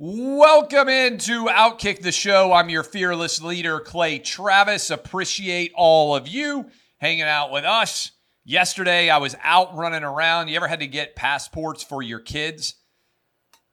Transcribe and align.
Welcome 0.00 0.88
into 0.88 1.46
Outkick 1.46 2.02
the 2.02 2.12
Show. 2.12 2.52
I'm 2.52 2.68
your 2.68 2.84
fearless 2.84 3.42
leader, 3.42 3.80
Clay 3.80 4.20
Travis. 4.20 4.90
Appreciate 4.90 5.72
all 5.74 6.14
of 6.14 6.28
you 6.28 6.66
hanging 6.98 7.22
out 7.22 7.50
with 7.50 7.64
us. 7.64 8.12
Yesterday, 8.44 9.10
I 9.10 9.18
was 9.18 9.34
out 9.42 9.76
running 9.76 10.04
around. 10.04 10.46
You 10.46 10.56
ever 10.56 10.68
had 10.68 10.78
to 10.78 10.86
get 10.86 11.16
passports 11.16 11.82
for 11.82 12.00
your 12.00 12.20
kids? 12.20 12.76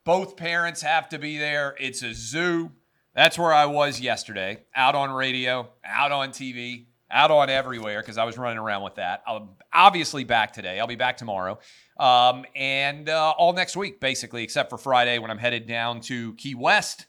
Both 0.03 0.35
parents 0.35 0.81
have 0.81 1.09
to 1.09 1.19
be 1.19 1.37
there. 1.37 1.75
It's 1.79 2.01
a 2.01 2.15
zoo. 2.15 2.71
That's 3.13 3.37
where 3.37 3.53
I 3.53 3.67
was 3.67 3.99
yesterday, 3.99 4.63
out 4.75 4.95
on 4.95 5.11
radio, 5.11 5.69
out 5.85 6.11
on 6.11 6.29
TV, 6.29 6.87
out 7.11 7.29
on 7.29 7.51
everywhere 7.51 8.01
because 8.01 8.17
I 8.17 8.23
was 8.23 8.35
running 8.35 8.57
around 8.57 8.81
with 8.81 8.95
that. 8.95 9.21
I'm 9.27 9.49
obviously 9.71 10.23
back 10.23 10.53
today. 10.53 10.79
I'll 10.79 10.87
be 10.87 10.95
back 10.95 11.17
tomorrow 11.17 11.59
um, 11.97 12.45
and 12.55 13.09
uh, 13.09 13.33
all 13.37 13.53
next 13.53 13.77
week, 13.77 13.99
basically, 13.99 14.43
except 14.43 14.69
for 14.69 14.77
Friday 14.77 15.19
when 15.19 15.31
I'm 15.31 15.37
headed 15.37 15.67
down 15.67 16.01
to 16.01 16.33
Key 16.35 16.55
West. 16.55 17.05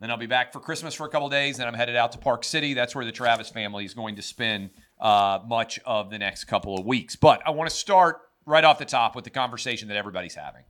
Then 0.00 0.10
I'll 0.10 0.16
be 0.16 0.26
back 0.26 0.52
for 0.52 0.60
Christmas 0.60 0.94
for 0.94 1.06
a 1.06 1.08
couple 1.08 1.28
days. 1.28 1.56
Then 1.56 1.66
I'm 1.66 1.74
headed 1.74 1.96
out 1.96 2.12
to 2.12 2.18
Park 2.18 2.44
City. 2.44 2.72
That's 2.72 2.94
where 2.94 3.04
the 3.04 3.12
Travis 3.12 3.48
family 3.48 3.84
is 3.84 3.94
going 3.94 4.16
to 4.16 4.22
spend 4.22 4.70
uh, 5.00 5.40
much 5.46 5.80
of 5.84 6.10
the 6.10 6.18
next 6.18 6.44
couple 6.44 6.78
of 6.78 6.86
weeks. 6.86 7.16
But 7.16 7.42
I 7.44 7.50
want 7.50 7.68
to 7.68 7.74
start 7.74 8.20
right 8.46 8.64
off 8.64 8.78
the 8.78 8.84
top 8.84 9.16
with 9.16 9.24
the 9.24 9.30
conversation 9.30 9.88
that 9.88 9.96
everybody's 9.96 10.36
having. 10.36 10.62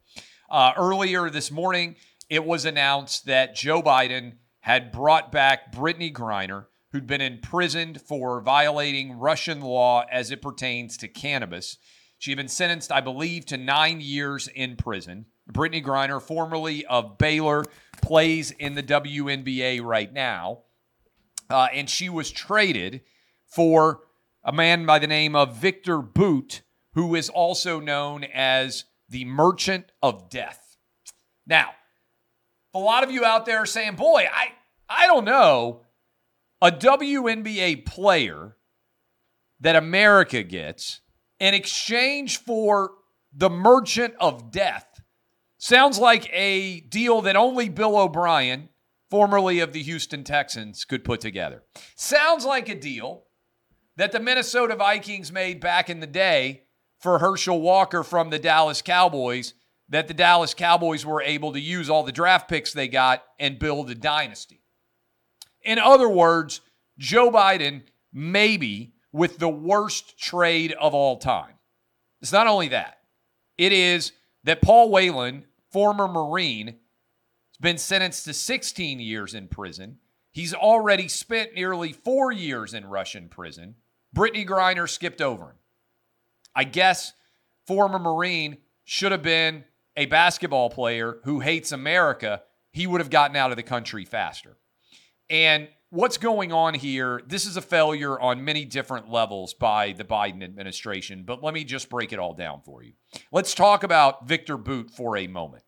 Uh, 0.50 0.72
earlier 0.76 1.28
this 1.28 1.50
morning, 1.50 1.96
it 2.30 2.44
was 2.44 2.64
announced 2.64 3.26
that 3.26 3.54
Joe 3.54 3.82
Biden 3.82 4.34
had 4.60 4.92
brought 4.92 5.30
back 5.30 5.72
Brittney 5.72 6.12
Griner, 6.12 6.66
who'd 6.92 7.06
been 7.06 7.20
imprisoned 7.20 8.00
for 8.00 8.40
violating 8.40 9.18
Russian 9.18 9.60
law 9.60 10.04
as 10.10 10.30
it 10.30 10.40
pertains 10.40 10.96
to 10.98 11.08
cannabis. 11.08 11.76
She 12.18 12.32
had 12.32 12.36
been 12.36 12.48
sentenced, 12.48 12.90
I 12.90 13.00
believe, 13.00 13.46
to 13.46 13.56
nine 13.56 14.00
years 14.00 14.48
in 14.48 14.76
prison. 14.76 15.26
Brittney 15.50 15.82
Griner, 15.82 16.20
formerly 16.20 16.84
of 16.86 17.16
Baylor, 17.16 17.64
plays 18.02 18.50
in 18.50 18.74
the 18.74 18.82
WNBA 18.82 19.82
right 19.82 20.12
now. 20.12 20.62
Uh, 21.48 21.68
and 21.72 21.88
she 21.88 22.08
was 22.08 22.30
traded 22.30 23.02
for 23.46 24.00
a 24.44 24.52
man 24.52 24.84
by 24.84 24.98
the 24.98 25.06
name 25.06 25.34
of 25.34 25.56
Victor 25.56 25.98
Bout, 25.98 26.62
who 26.94 27.14
is 27.14 27.28
also 27.28 27.80
known 27.80 28.24
as 28.24 28.84
the 29.08 29.24
Merchant 29.24 29.90
of 30.02 30.28
Death. 30.28 30.76
Now, 31.46 31.70
a 32.74 32.78
lot 32.78 33.04
of 33.04 33.10
you 33.10 33.24
out 33.24 33.46
there 33.46 33.58
are 33.58 33.66
saying, 33.66 33.96
boy, 33.96 34.26
I, 34.30 34.52
I 34.88 35.06
don't 35.06 35.24
know. 35.24 35.82
A 36.60 36.70
WNBA 36.70 37.86
player 37.86 38.56
that 39.60 39.76
America 39.76 40.42
gets 40.42 41.00
in 41.40 41.54
exchange 41.54 42.38
for 42.38 42.92
the 43.32 43.50
merchant 43.50 44.14
of 44.20 44.50
death 44.50 45.00
sounds 45.58 45.98
like 45.98 46.28
a 46.32 46.80
deal 46.80 47.20
that 47.22 47.36
only 47.36 47.68
Bill 47.68 47.96
O'Brien, 47.96 48.68
formerly 49.10 49.60
of 49.60 49.72
the 49.72 49.82
Houston 49.82 50.24
Texans, 50.24 50.84
could 50.84 51.04
put 51.04 51.20
together. 51.20 51.62
Sounds 51.96 52.44
like 52.44 52.68
a 52.68 52.74
deal 52.74 53.24
that 53.96 54.12
the 54.12 54.20
Minnesota 54.20 54.76
Vikings 54.76 55.32
made 55.32 55.60
back 55.60 55.90
in 55.90 56.00
the 56.00 56.06
day 56.06 56.62
for 57.00 57.18
Herschel 57.18 57.60
Walker 57.60 58.02
from 58.02 58.30
the 58.30 58.38
Dallas 58.38 58.82
Cowboys, 58.82 59.54
that 59.88 60.08
the 60.08 60.14
Dallas 60.14 60.54
Cowboys 60.54 61.04
were 61.04 61.22
able 61.22 61.52
to 61.52 61.60
use 61.60 61.88
all 61.88 62.02
the 62.02 62.12
draft 62.12 62.48
picks 62.48 62.72
they 62.72 62.88
got 62.88 63.24
and 63.38 63.58
build 63.58 63.90
a 63.90 63.94
dynasty. 63.94 64.62
In 65.62 65.78
other 65.78 66.08
words, 66.08 66.60
Joe 66.98 67.30
Biden 67.30 67.82
maybe 68.12 68.94
with 69.12 69.38
the 69.38 69.48
worst 69.48 70.18
trade 70.18 70.72
of 70.72 70.94
all 70.94 71.16
time. 71.16 71.54
It's 72.20 72.32
not 72.32 72.46
only 72.46 72.68
that, 72.68 72.98
it 73.56 73.72
is 73.72 74.12
that 74.44 74.62
Paul 74.62 74.90
Whelan, 74.90 75.44
former 75.70 76.08
Marine, 76.08 76.66
has 76.66 77.58
been 77.60 77.78
sentenced 77.78 78.24
to 78.24 78.34
16 78.34 79.00
years 79.00 79.34
in 79.34 79.48
prison. 79.48 79.98
He's 80.32 80.54
already 80.54 81.08
spent 81.08 81.54
nearly 81.54 81.92
four 81.92 82.30
years 82.32 82.74
in 82.74 82.86
Russian 82.86 83.28
prison. 83.28 83.76
Brittney 84.14 84.46
Griner 84.46 84.88
skipped 84.88 85.20
over 85.20 85.44
him. 85.44 85.56
I 86.54 86.64
guess 86.64 87.12
former 87.66 87.98
Marine 87.98 88.58
should 88.84 89.12
have 89.12 89.22
been 89.22 89.64
a 89.96 90.06
basketball 90.06 90.70
player 90.70 91.18
who 91.24 91.40
hates 91.40 91.72
America. 91.72 92.42
He 92.72 92.86
would 92.86 93.00
have 93.00 93.10
gotten 93.10 93.36
out 93.36 93.50
of 93.50 93.56
the 93.56 93.62
country 93.62 94.04
faster. 94.04 94.56
And 95.28 95.68
what's 95.90 96.18
going 96.18 96.52
on 96.52 96.74
here, 96.74 97.22
this 97.26 97.46
is 97.46 97.56
a 97.56 97.62
failure 97.62 98.18
on 98.20 98.44
many 98.44 98.64
different 98.64 99.10
levels 99.10 99.54
by 99.54 99.92
the 99.92 100.04
Biden 100.04 100.42
administration, 100.42 101.22
but 101.24 101.42
let 101.42 101.54
me 101.54 101.64
just 101.64 101.88
break 101.88 102.12
it 102.12 102.18
all 102.18 102.34
down 102.34 102.60
for 102.64 102.82
you. 102.82 102.92
Let's 103.32 103.54
talk 103.54 103.82
about 103.82 104.26
Victor 104.26 104.56
Bout 104.56 104.90
for 104.90 105.16
a 105.16 105.26
moment. 105.26 105.64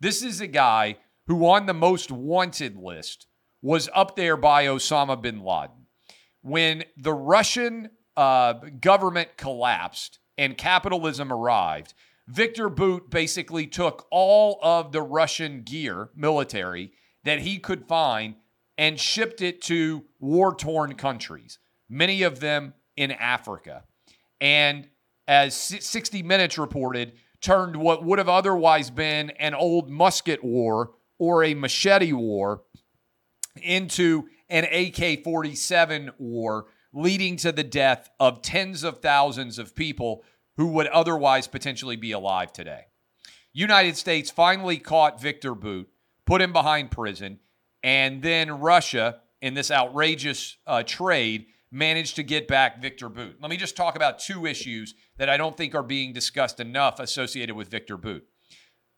This 0.00 0.22
is 0.22 0.40
a 0.40 0.46
guy 0.46 0.96
who, 1.26 1.46
on 1.46 1.66
the 1.66 1.74
most 1.74 2.10
wanted 2.10 2.76
list, 2.76 3.26
was 3.62 3.88
up 3.94 4.16
there 4.16 4.36
by 4.36 4.66
Osama 4.66 5.20
bin 5.20 5.40
Laden. 5.42 5.86
When 6.42 6.84
the 6.98 7.14
Russian 7.14 7.88
uh, 8.16 8.54
government 8.80 9.38
collapsed 9.38 10.18
and 10.36 10.58
capitalism 10.58 11.32
arrived, 11.32 11.94
Victor 12.28 12.68
Bout 12.68 13.10
basically 13.10 13.66
took 13.66 14.06
all 14.10 14.58
of 14.62 14.92
the 14.92 15.00
Russian 15.00 15.62
gear, 15.62 16.10
military, 16.14 16.92
that 17.24 17.40
he 17.40 17.58
could 17.58 17.86
find 17.86 18.34
and 18.76 18.98
shipped 18.98 19.40
it 19.40 19.62
to 19.62 20.04
war 20.20 20.54
torn 20.54 20.94
countries, 20.94 21.58
many 21.88 22.22
of 22.22 22.40
them 22.40 22.74
in 22.96 23.10
Africa. 23.12 23.84
And 24.40 24.88
as 25.26 25.56
60 25.56 26.22
Minutes 26.22 26.58
reported, 26.58 27.12
turned 27.40 27.76
what 27.76 28.04
would 28.04 28.18
have 28.18 28.28
otherwise 28.28 28.90
been 28.90 29.30
an 29.30 29.54
old 29.54 29.90
musket 29.90 30.42
war 30.42 30.92
or 31.18 31.44
a 31.44 31.54
machete 31.54 32.12
war 32.12 32.62
into 33.62 34.24
an 34.48 34.64
AK 34.64 35.22
47 35.22 36.10
war, 36.18 36.66
leading 36.92 37.36
to 37.36 37.52
the 37.52 37.64
death 37.64 38.10
of 38.20 38.42
tens 38.42 38.82
of 38.82 39.00
thousands 39.00 39.58
of 39.58 39.74
people 39.74 40.24
who 40.56 40.66
would 40.68 40.86
otherwise 40.88 41.46
potentially 41.46 41.96
be 41.96 42.12
alive 42.12 42.52
today. 42.52 42.86
United 43.52 43.96
States 43.96 44.30
finally 44.30 44.78
caught 44.78 45.20
Victor 45.20 45.54
Bout, 45.54 45.86
put 46.26 46.42
him 46.42 46.52
behind 46.52 46.90
prison, 46.90 47.38
and 47.84 48.22
then 48.22 48.50
Russia, 48.50 49.20
in 49.42 49.52
this 49.52 49.70
outrageous 49.70 50.56
uh, 50.66 50.82
trade, 50.82 51.46
managed 51.70 52.16
to 52.16 52.22
get 52.22 52.48
back 52.48 52.80
Victor 52.80 53.10
Bout. 53.10 53.34
Let 53.42 53.50
me 53.50 53.58
just 53.58 53.76
talk 53.76 53.94
about 53.94 54.18
two 54.18 54.46
issues 54.46 54.94
that 55.18 55.28
I 55.28 55.36
don't 55.36 55.54
think 55.54 55.74
are 55.74 55.82
being 55.82 56.14
discussed 56.14 56.60
enough 56.60 56.98
associated 56.98 57.54
with 57.54 57.68
Victor 57.68 57.98
Bout. 57.98 58.22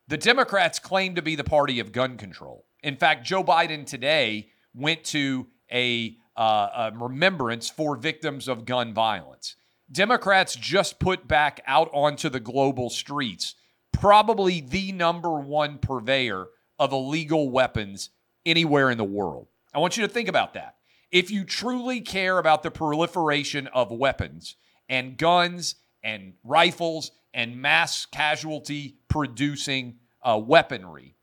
The 0.06 0.16
Democrats 0.16 0.78
claim 0.78 1.16
to 1.16 1.22
be 1.22 1.34
the 1.34 1.42
party 1.42 1.80
of 1.80 1.90
gun 1.90 2.16
control. 2.16 2.66
In 2.84 2.96
fact, 2.96 3.26
Joe 3.26 3.42
Biden 3.42 3.84
today 3.84 4.50
went 4.72 5.02
to 5.06 5.48
a, 5.72 6.16
uh, 6.36 6.90
a 6.92 6.92
remembrance 6.94 7.68
for 7.68 7.96
victims 7.96 8.46
of 8.46 8.66
gun 8.66 8.94
violence. 8.94 9.56
Democrats 9.90 10.54
just 10.54 11.00
put 11.00 11.26
back 11.26 11.60
out 11.66 11.90
onto 11.92 12.28
the 12.28 12.40
global 12.40 12.88
streets 12.88 13.56
probably 13.92 14.60
the 14.60 14.92
number 14.92 15.40
one 15.40 15.78
purveyor 15.78 16.48
of 16.78 16.92
illegal 16.92 17.50
weapons 17.50 18.10
anywhere 18.46 18.90
in 18.90 18.96
the 18.96 19.04
world. 19.04 19.48
I 19.74 19.78
want 19.78 19.96
you 19.96 20.06
to 20.06 20.12
think 20.12 20.28
about 20.28 20.54
that. 20.54 20.76
If 21.10 21.30
you 21.30 21.44
truly 21.44 22.00
care 22.00 22.38
about 22.38 22.62
the 22.62 22.70
proliferation 22.70 23.66
of 23.68 23.90
weapons 23.90 24.56
and 24.88 25.18
guns 25.18 25.74
and 26.02 26.34
rifles 26.42 27.10
and 27.34 27.60
mass 27.60 28.06
casualty 28.06 28.98
producing 29.08 29.98
uh, 30.22 30.40
weaponry, 30.42 31.16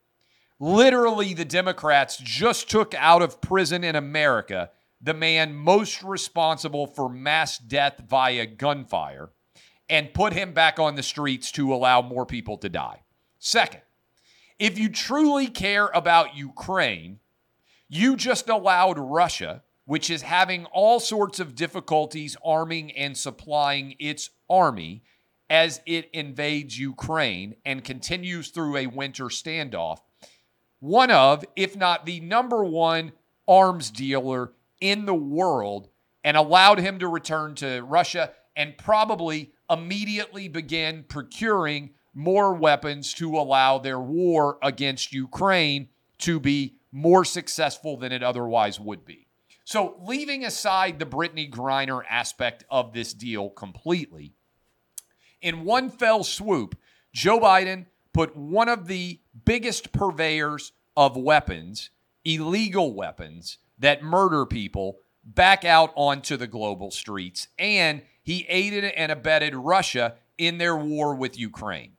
literally 0.59 1.33
the 1.33 1.45
Democrats 1.45 2.17
just 2.17 2.69
took 2.69 2.93
out 2.95 3.21
of 3.21 3.41
prison 3.41 3.83
in 3.83 3.95
America 3.95 4.69
the 5.01 5.13
man 5.13 5.53
most 5.53 6.01
responsible 6.01 6.87
for 6.87 7.09
mass 7.09 7.57
death 7.57 8.01
via 8.07 8.45
gunfire 8.45 9.31
and 9.89 10.13
put 10.13 10.31
him 10.31 10.53
back 10.53 10.79
on 10.79 10.95
the 10.95 11.03
streets 11.03 11.51
to 11.51 11.73
allow 11.73 12.01
more 12.01 12.25
people 12.25 12.57
to 12.57 12.69
die. 12.69 13.01
Second, 13.37 13.81
if 14.59 14.77
you 14.77 14.89
truly 14.89 15.47
care 15.47 15.87
about 15.93 16.35
Ukraine, 16.35 17.19
you 17.89 18.15
just 18.15 18.49
allowed 18.49 18.97
Russia, 18.97 19.63
which 19.85 20.09
is 20.09 20.21
having 20.21 20.65
all 20.65 20.99
sorts 20.99 21.39
of 21.39 21.55
difficulties 21.55 22.37
arming 22.43 22.91
and 22.91 23.17
supplying 23.17 23.95
its 23.99 24.29
army 24.49 25.03
as 25.49 25.81
it 25.85 26.09
invades 26.13 26.79
Ukraine 26.79 27.55
and 27.65 27.83
continues 27.83 28.49
through 28.49 28.77
a 28.77 28.87
winter 28.87 29.25
standoff, 29.25 29.99
one 30.79 31.11
of, 31.11 31.45
if 31.55 31.75
not 31.75 32.05
the 32.05 32.19
number 32.19 32.63
one 32.63 33.11
arms 33.47 33.91
dealer 33.91 34.53
in 34.79 35.05
the 35.05 35.13
world, 35.13 35.89
and 36.23 36.37
allowed 36.37 36.79
him 36.79 36.99
to 36.99 37.07
return 37.07 37.53
to 37.55 37.81
Russia 37.81 38.31
and 38.55 38.77
probably 38.77 39.51
immediately 39.69 40.47
begin 40.47 41.03
procuring 41.07 41.91
more 42.13 42.53
weapons 42.53 43.13
to 43.15 43.37
allow 43.37 43.77
their 43.77 43.99
war 43.99 44.57
against 44.61 45.13
Ukraine 45.13 45.89
to 46.19 46.39
be 46.39 46.75
more 46.91 47.25
successful 47.25 47.97
than 47.97 48.11
it 48.11 48.23
otherwise 48.23 48.79
would 48.79 49.03
be. 49.05 49.27
So, 49.65 49.95
leaving 50.05 50.43
aside 50.43 50.99
the 50.99 51.05
Brittney 51.05 51.49
Griner 51.49 52.03
aspect 52.09 52.65
of 52.69 52.93
this 52.93 53.13
deal 53.13 53.49
completely, 53.49 54.33
in 55.41 55.63
one 55.63 55.89
fell 55.89 56.23
swoop, 56.23 56.75
Joe 57.13 57.39
Biden 57.39 57.85
put 58.13 58.35
one 58.35 58.69
of 58.69 58.87
the 58.87 59.19
biggest 59.45 59.91
purveyors 59.91 60.73
of 60.95 61.17
weapons, 61.17 61.89
illegal 62.23 62.93
weapons 62.93 63.57
that 63.79 64.03
murder 64.03 64.45
people, 64.45 64.99
back 65.23 65.65
out 65.65 65.91
onto 65.95 66.37
the 66.37 66.47
global 66.47 66.91
streets. 66.91 67.47
And 67.57 68.01
he 68.21 68.45
aided 68.47 68.83
and 68.85 69.11
abetted 69.11 69.55
Russia 69.55 70.15
in 70.37 70.57
their 70.57 70.75
war 70.75 71.15
with 71.15 71.37
Ukraine. 71.39 71.93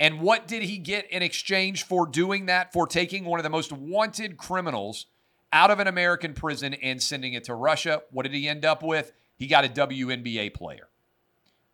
And 0.00 0.20
what 0.20 0.46
did 0.46 0.62
he 0.62 0.78
get 0.78 1.10
in 1.10 1.22
exchange 1.22 1.84
for 1.84 2.06
doing 2.06 2.46
that? 2.46 2.72
For 2.72 2.86
taking 2.86 3.24
one 3.24 3.40
of 3.40 3.44
the 3.44 3.50
most 3.50 3.72
wanted 3.72 4.36
criminals 4.36 5.06
out 5.52 5.70
of 5.70 5.80
an 5.80 5.86
American 5.86 6.34
prison 6.34 6.74
and 6.74 7.02
sending 7.02 7.32
it 7.32 7.44
to 7.44 7.54
Russia. 7.54 8.02
What 8.10 8.24
did 8.24 8.32
he 8.32 8.48
end 8.48 8.64
up 8.64 8.82
with? 8.82 9.12
He 9.36 9.46
got 9.46 9.64
a 9.64 9.68
WNBA 9.68 10.54
player 10.54 10.88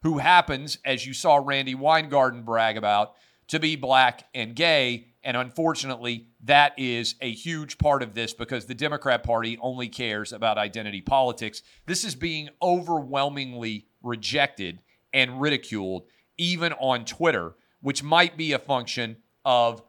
who 0.03 0.19
happens, 0.19 0.79
as 0.85 1.07
you 1.07 1.15
saw 1.15 1.37
Randi 1.37 1.75
Weingarten 1.75 2.43
brag 2.43 2.77
about, 2.77 3.15
to 3.49 3.59
be 3.59 3.75
black 3.77 4.27
and 4.35 4.55
gay. 4.55 5.07
And 5.23 5.37
unfortunately, 5.37 6.29
that 6.45 6.79
is 6.79 7.15
a 7.23 7.33
huge 7.33 7.79
part 7.79 8.03
of 8.03 8.15
this 8.15 8.35
because 8.35 8.67
the 8.67 8.75
Democrat 8.75 9.23
Party 9.23 9.59
only 9.61 9.89
cares 9.89 10.33
about 10.33 10.59
identity 10.59 11.01
politics. 11.01 11.63
This 11.87 12.05
is 12.05 12.15
being 12.15 12.51
overwhelmingly 12.61 13.87
rejected 14.03 14.81
and 15.15 15.41
ridiculed, 15.41 16.05
even 16.37 16.75
on 16.75 17.07
Twitter, 17.07 17.55
which 17.85 18.03
might 18.03 18.35
be 18.39 18.53
a 18.53 18.59
function 18.59 19.15
of 19.45 19.83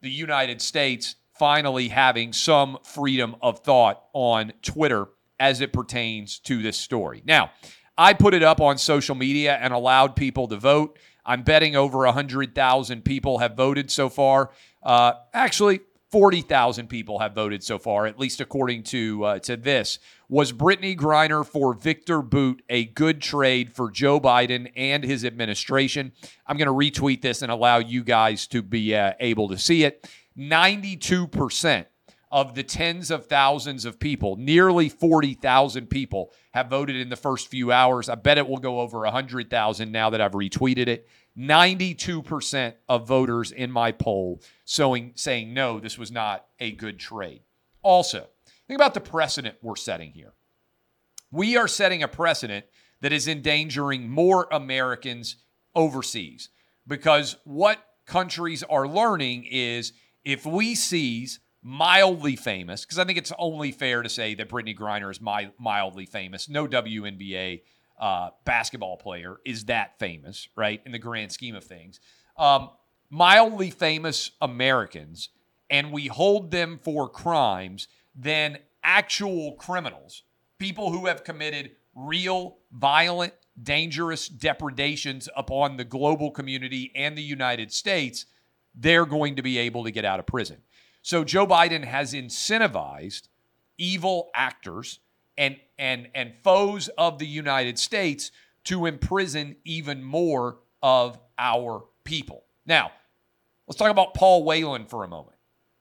the 0.00 0.08
United 0.08 0.62
States 0.62 1.16
finally 1.34 1.88
having 1.88 2.32
some 2.32 2.78
freedom 2.82 3.36
of 3.42 3.58
thought 3.58 4.02
on 4.14 4.50
Twitter 4.62 5.08
as 5.38 5.60
it 5.60 5.70
pertains 5.70 6.38
to 6.38 6.62
this 6.62 6.78
story. 6.78 7.22
Now, 7.26 7.50
I 7.98 8.14
put 8.14 8.32
it 8.32 8.42
up 8.42 8.62
on 8.62 8.78
social 8.78 9.14
media 9.14 9.58
and 9.60 9.74
allowed 9.74 10.16
people 10.16 10.48
to 10.48 10.56
vote. 10.56 10.98
I'm 11.26 11.42
betting 11.42 11.76
over 11.76 11.98
100,000 11.98 13.04
people 13.04 13.36
have 13.36 13.54
voted 13.54 13.90
so 13.90 14.08
far. 14.08 14.50
Uh, 14.82 15.12
actually, 15.34 15.80
40,000 16.12 16.88
people 16.88 17.18
have 17.18 17.34
voted 17.34 17.62
so 17.62 17.78
far, 17.78 18.06
at 18.06 18.18
least 18.18 18.40
according 18.40 18.84
to 18.84 19.22
uh, 19.24 19.38
to 19.40 19.58
this. 19.58 19.98
Was 20.28 20.52
Brittney 20.52 20.96
Griner 20.96 21.44
for 21.44 21.74
Victor 21.74 22.22
Bout 22.22 22.62
a 22.70 22.86
good 22.86 23.20
trade 23.20 23.70
for 23.70 23.90
Joe 23.90 24.18
Biden 24.18 24.72
and 24.74 25.04
his 25.04 25.22
administration? 25.22 26.12
I'm 26.46 26.56
going 26.56 26.66
to 26.66 26.72
retweet 27.00 27.20
this 27.20 27.42
and 27.42 27.52
allow 27.52 27.78
you 27.78 28.02
guys 28.02 28.46
to 28.48 28.62
be 28.62 28.94
uh, 28.94 29.12
able 29.20 29.48
to 29.50 29.58
see 29.58 29.84
it. 29.84 30.08
92% 30.38 31.84
of 32.32 32.54
the 32.54 32.62
tens 32.62 33.10
of 33.10 33.26
thousands 33.26 33.84
of 33.84 34.00
people, 34.00 34.36
nearly 34.36 34.88
40,000 34.88 35.88
people, 35.88 36.32
have 36.52 36.68
voted 36.68 36.96
in 36.96 37.10
the 37.10 37.16
first 37.16 37.48
few 37.48 37.70
hours. 37.70 38.08
I 38.08 38.14
bet 38.14 38.38
it 38.38 38.48
will 38.48 38.56
go 38.56 38.80
over 38.80 39.00
100,000 39.00 39.92
now 39.92 40.08
that 40.08 40.22
I've 40.22 40.32
retweeted 40.32 40.88
it. 40.88 41.06
92% 41.38 42.74
of 42.88 43.06
voters 43.06 43.52
in 43.52 43.70
my 43.70 43.92
poll 43.92 44.40
showing, 44.64 45.12
saying 45.16 45.52
no, 45.52 45.78
this 45.78 45.98
was 45.98 46.10
not 46.10 46.46
a 46.58 46.72
good 46.72 46.98
trade. 46.98 47.42
Also, 47.82 48.28
think 48.66 48.78
about 48.78 48.94
the 48.94 49.00
precedent 49.00 49.56
we're 49.62 49.76
setting 49.76 50.12
here. 50.12 50.32
We 51.30 51.56
are 51.56 51.68
setting 51.68 52.02
a 52.02 52.08
precedent 52.08 52.66
that 53.00 53.12
is 53.12 53.28
endangering 53.28 54.08
more 54.08 54.48
Americans 54.50 55.36
overseas 55.74 56.48
because 56.86 57.36
what 57.44 57.84
countries 58.06 58.62
are 58.62 58.86
learning 58.86 59.46
is 59.50 59.92
if 60.24 60.46
we 60.46 60.74
seize 60.74 61.40
mildly 61.62 62.36
famous, 62.36 62.84
because 62.84 62.98
I 62.98 63.04
think 63.04 63.18
it's 63.18 63.32
only 63.38 63.72
fair 63.72 64.02
to 64.02 64.08
say 64.08 64.34
that 64.34 64.48
Brittney 64.48 64.76
Griner 64.76 65.10
is 65.10 65.20
my, 65.20 65.50
mildly 65.58 66.06
famous. 66.06 66.48
No 66.48 66.66
WNBA 66.66 67.62
uh, 67.98 68.30
basketball 68.44 68.96
player 68.96 69.38
is 69.44 69.64
that 69.66 69.98
famous, 69.98 70.48
right, 70.56 70.80
in 70.84 70.92
the 70.92 70.98
grand 70.98 71.32
scheme 71.32 71.54
of 71.54 71.64
things. 71.64 72.00
Um, 72.36 72.70
mildly 73.08 73.70
famous 73.70 74.32
Americans, 74.42 75.30
and 75.70 75.90
we 75.90 76.08
hold 76.08 76.50
them 76.50 76.78
for 76.82 77.08
crimes, 77.08 77.88
then 78.14 78.58
actual 78.82 79.52
criminals, 79.52 80.22
people 80.58 80.92
who 80.92 81.06
have 81.06 81.24
committed 81.24 81.72
real, 81.94 82.58
violent, 82.72 83.32
dangerous 83.62 84.28
depredations 84.28 85.28
upon 85.36 85.76
the 85.76 85.84
global 85.84 86.30
community 86.30 86.90
and 86.94 87.16
the 87.16 87.22
United 87.22 87.72
States, 87.72 88.26
they're 88.74 89.06
going 89.06 89.36
to 89.36 89.42
be 89.42 89.58
able 89.58 89.84
to 89.84 89.90
get 89.90 90.04
out 90.04 90.18
of 90.18 90.26
prison. 90.26 90.58
So 91.02 91.22
Joe 91.22 91.46
Biden 91.46 91.84
has 91.84 92.14
incentivized 92.14 93.28
evil 93.78 94.30
actors 94.34 95.00
and 95.36 95.56
and 95.78 96.08
and 96.14 96.32
foes 96.42 96.88
of 96.96 97.18
the 97.18 97.26
United 97.26 97.78
States 97.78 98.30
to 98.64 98.86
imprison 98.86 99.56
even 99.64 100.02
more 100.02 100.58
of 100.82 101.18
our 101.38 101.84
people. 102.04 102.44
Now, 102.66 102.92
let's 103.66 103.78
talk 103.78 103.90
about 103.90 104.14
Paul 104.14 104.44
Whelan 104.44 104.86
for 104.86 105.04
a 105.04 105.08
moment. 105.08 105.33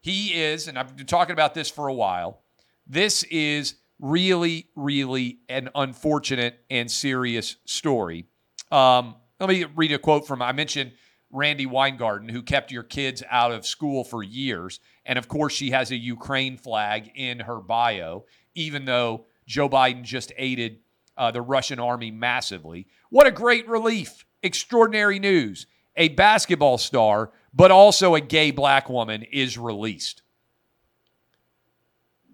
He 0.04 0.34
is, 0.34 0.68
and 0.68 0.78
I've 0.78 0.98
been 0.98 1.06
talking 1.06 1.32
about 1.32 1.54
this 1.54 1.70
for 1.70 1.88
a 1.88 1.94
while. 1.94 2.42
This 2.86 3.24
is 3.24 3.76
really, 4.00 4.68
really 4.76 5.40
an 5.48 5.70
unfortunate 5.74 6.60
and 6.70 6.92
serious 6.92 7.56
story. 7.64 8.26
Um, 8.70 9.16
let 9.40 9.48
me 9.48 9.64
read 9.64 9.94
a 9.94 9.98
quote 9.98 10.28
from 10.28 10.42
I 10.42 10.52
mentioned 10.52 10.92
Randi 11.32 11.66
Weingarten, 11.66 12.28
who 12.28 12.44
kept 12.44 12.70
your 12.70 12.84
kids 12.84 13.24
out 13.32 13.54
of 13.54 13.66
school 13.66 14.04
for 14.04 14.22
years. 14.22 14.82
And 15.06 15.18
of 15.18 15.30
course, 15.30 15.54
she 15.54 15.72
has 15.72 15.90
a 15.90 15.96
Ukraine 15.96 16.58
flag 16.58 17.10
in 17.16 17.40
her 17.40 17.62
bio, 17.62 18.26
even 18.56 18.84
though 18.84 19.28
Joe 19.48 19.70
Biden 19.70 20.04
just 20.04 20.34
aided 20.38 20.80
uh, 21.16 21.32
the 21.32 21.42
Russian 21.42 21.80
army 21.80 22.12
massively. 22.12 22.88
What 23.10 23.26
a 23.26 23.32
great 23.32 23.70
relief! 23.70 24.26
Extraordinary 24.42 25.20
news. 25.20 25.66
A 25.96 26.10
basketball 26.10 26.78
star, 26.78 27.32
but 27.54 27.72
also 27.72 28.16
a 28.16 28.22
gay 28.22 28.52
black 28.52 28.90
woman, 28.90 29.24
is 29.24 29.58
released. 29.58 30.22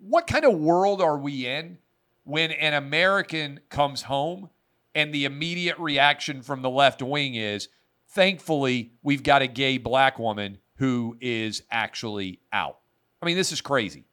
What 0.01 0.27
kind 0.27 0.45
of 0.45 0.57
world 0.57 1.01
are 1.01 1.18
we 1.18 1.45
in 1.45 1.77
when 2.24 2.51
an 2.51 2.74
American 2.74 3.60
comes 3.69 4.04
home 4.04 4.50
and 4.95 5.13
the 5.13 5.25
immediate 5.25 5.77
reaction 5.77 6.42
from 6.42 6.62
the 6.62 6.69
left 6.69 7.01
wing 7.01 7.36
is, 7.36 7.68
thankfully, 8.10 8.94
we've 9.04 9.24
got 9.24 9.42
a 9.42 9.48
gay 9.48 9.77
black 9.77 10.18
woman 10.18 10.57
who 10.75 11.18
is 11.19 11.63
actually 11.69 12.39
out? 12.54 12.77
I 13.22 13.25
mean, 13.25 13.36
this 13.36 13.51
is 13.51 13.62
crazy. 13.62 14.06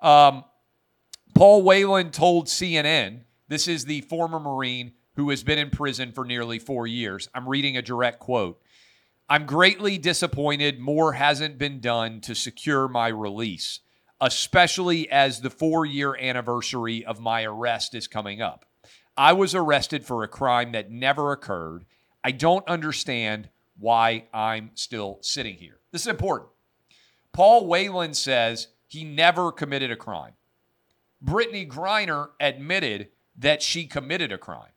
Um, 0.00 0.44
Paul 1.34 1.62
Whelan 1.62 2.10
told 2.10 2.46
CNN, 2.46 3.22
this 3.48 3.66
is 3.66 3.84
the 3.84 4.02
former 4.02 4.38
Marine 4.38 4.92
who 5.14 5.30
has 5.30 5.42
been 5.42 5.58
in 5.58 5.70
prison 5.70 6.12
for 6.12 6.24
nearly 6.24 6.58
four 6.58 6.86
years. 6.86 7.28
I'm 7.34 7.48
reading 7.48 7.76
a 7.76 7.82
direct 7.82 8.18
quote. 8.20 8.60
I'm 9.32 9.46
greatly 9.46 9.96
disappointed 9.96 10.80
more 10.80 11.12
hasn't 11.12 11.56
been 11.56 11.78
done 11.78 12.20
to 12.22 12.34
secure 12.34 12.88
my 12.88 13.06
release, 13.06 13.78
especially 14.20 15.08
as 15.08 15.40
the 15.40 15.50
four 15.50 15.86
year 15.86 16.16
anniversary 16.16 17.04
of 17.04 17.20
my 17.20 17.44
arrest 17.44 17.94
is 17.94 18.08
coming 18.08 18.42
up. 18.42 18.64
I 19.16 19.32
was 19.34 19.54
arrested 19.54 20.04
for 20.04 20.24
a 20.24 20.28
crime 20.28 20.72
that 20.72 20.90
never 20.90 21.30
occurred. 21.30 21.84
I 22.24 22.32
don't 22.32 22.66
understand 22.66 23.50
why 23.78 24.24
I'm 24.34 24.72
still 24.74 25.18
sitting 25.22 25.54
here. 25.54 25.78
This 25.92 26.02
is 26.02 26.08
important. 26.08 26.50
Paul 27.32 27.68
Whelan 27.68 28.14
says 28.14 28.66
he 28.88 29.04
never 29.04 29.52
committed 29.52 29.92
a 29.92 29.96
crime. 29.96 30.32
Brittney 31.24 31.68
Griner 31.70 32.30
admitted 32.40 33.10
that 33.38 33.62
she 33.62 33.86
committed 33.86 34.32
a 34.32 34.38
crime. 34.38 34.69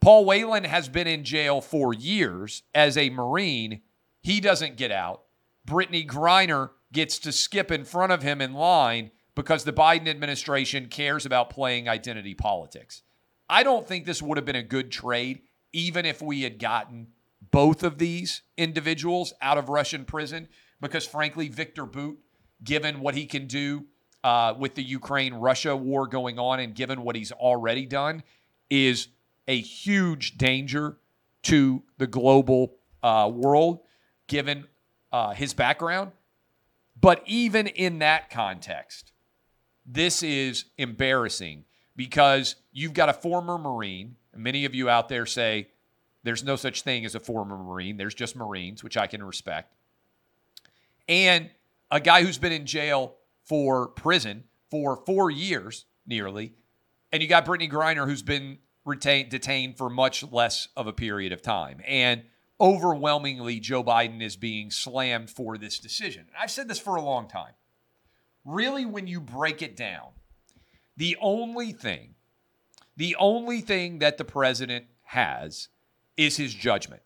Paul 0.00 0.24
Whelan 0.24 0.64
has 0.64 0.88
been 0.88 1.06
in 1.06 1.24
jail 1.24 1.60
for 1.60 1.92
years 1.92 2.62
as 2.74 2.96
a 2.96 3.10
Marine. 3.10 3.82
He 4.22 4.40
doesn't 4.40 4.76
get 4.76 4.90
out. 4.90 5.22
Brittney 5.68 6.06
Griner 6.06 6.70
gets 6.92 7.18
to 7.20 7.32
skip 7.32 7.70
in 7.70 7.84
front 7.84 8.12
of 8.12 8.22
him 8.22 8.40
in 8.40 8.54
line 8.54 9.10
because 9.34 9.64
the 9.64 9.72
Biden 9.72 10.08
administration 10.08 10.86
cares 10.88 11.26
about 11.26 11.50
playing 11.50 11.88
identity 11.88 12.34
politics. 12.34 13.02
I 13.48 13.62
don't 13.62 13.86
think 13.86 14.04
this 14.06 14.22
would 14.22 14.38
have 14.38 14.44
been 14.44 14.56
a 14.56 14.62
good 14.62 14.90
trade, 14.90 15.42
even 15.72 16.06
if 16.06 16.22
we 16.22 16.42
had 16.42 16.58
gotten 16.58 17.08
both 17.50 17.82
of 17.82 17.98
these 17.98 18.42
individuals 18.56 19.32
out 19.42 19.58
of 19.58 19.68
Russian 19.68 20.04
prison, 20.04 20.48
because 20.80 21.06
frankly, 21.06 21.48
Victor 21.48 21.84
Bout, 21.84 22.16
given 22.64 23.00
what 23.00 23.14
he 23.14 23.26
can 23.26 23.46
do 23.46 23.86
uh, 24.24 24.54
with 24.58 24.74
the 24.74 24.82
Ukraine 24.82 25.34
Russia 25.34 25.76
war 25.76 26.06
going 26.06 26.38
on 26.38 26.60
and 26.60 26.74
given 26.74 27.02
what 27.02 27.16
he's 27.16 27.32
already 27.32 27.86
done, 27.86 28.22
is 28.68 29.08
a 29.50 29.60
huge 29.60 30.38
danger 30.38 30.96
to 31.42 31.82
the 31.98 32.06
global 32.06 32.76
uh, 33.02 33.28
world, 33.34 33.80
given 34.28 34.64
uh, 35.10 35.32
his 35.32 35.52
background. 35.54 36.12
But 37.00 37.24
even 37.26 37.66
in 37.66 37.98
that 37.98 38.30
context, 38.30 39.10
this 39.84 40.22
is 40.22 40.66
embarrassing 40.78 41.64
because 41.96 42.54
you've 42.70 42.94
got 42.94 43.08
a 43.08 43.12
former 43.12 43.58
Marine. 43.58 44.14
Many 44.36 44.64
of 44.66 44.72
you 44.72 44.88
out 44.88 45.08
there 45.08 45.26
say 45.26 45.66
there's 46.22 46.44
no 46.44 46.54
such 46.54 46.82
thing 46.82 47.04
as 47.04 47.16
a 47.16 47.20
former 47.20 47.58
Marine, 47.58 47.96
there's 47.96 48.14
just 48.14 48.36
Marines, 48.36 48.84
which 48.84 48.96
I 48.96 49.08
can 49.08 49.20
respect. 49.20 49.74
And 51.08 51.50
a 51.90 51.98
guy 51.98 52.22
who's 52.22 52.38
been 52.38 52.52
in 52.52 52.66
jail 52.66 53.16
for 53.42 53.88
prison 53.88 54.44
for 54.70 55.02
four 55.06 55.28
years 55.28 55.86
nearly. 56.06 56.52
And 57.10 57.20
you 57.20 57.28
got 57.28 57.44
Brittney 57.44 57.68
Griner, 57.68 58.06
who's 58.06 58.22
been 58.22 58.58
retained, 58.84 59.30
detained 59.30 59.76
for 59.76 59.90
much 59.90 60.22
less 60.30 60.68
of 60.76 60.86
a 60.86 60.92
period 60.92 61.32
of 61.32 61.42
time. 61.42 61.80
And 61.86 62.22
overwhelmingly 62.60 63.60
Joe 63.60 63.82
Biden 63.82 64.22
is 64.22 64.36
being 64.36 64.70
slammed 64.70 65.30
for 65.30 65.56
this 65.56 65.78
decision. 65.78 66.26
I've 66.38 66.50
said 66.50 66.68
this 66.68 66.78
for 66.78 66.96
a 66.96 67.02
long 67.02 67.28
time. 67.28 67.54
Really, 68.44 68.86
when 68.86 69.06
you 69.06 69.20
break 69.20 69.62
it 69.62 69.76
down, 69.76 70.10
the 70.96 71.16
only 71.20 71.72
thing, 71.72 72.14
the 72.96 73.16
only 73.18 73.60
thing 73.60 73.98
that 74.00 74.18
the 74.18 74.24
president 74.24 74.86
has 75.04 75.68
is 76.16 76.36
his 76.36 76.52
judgment. 76.52 77.02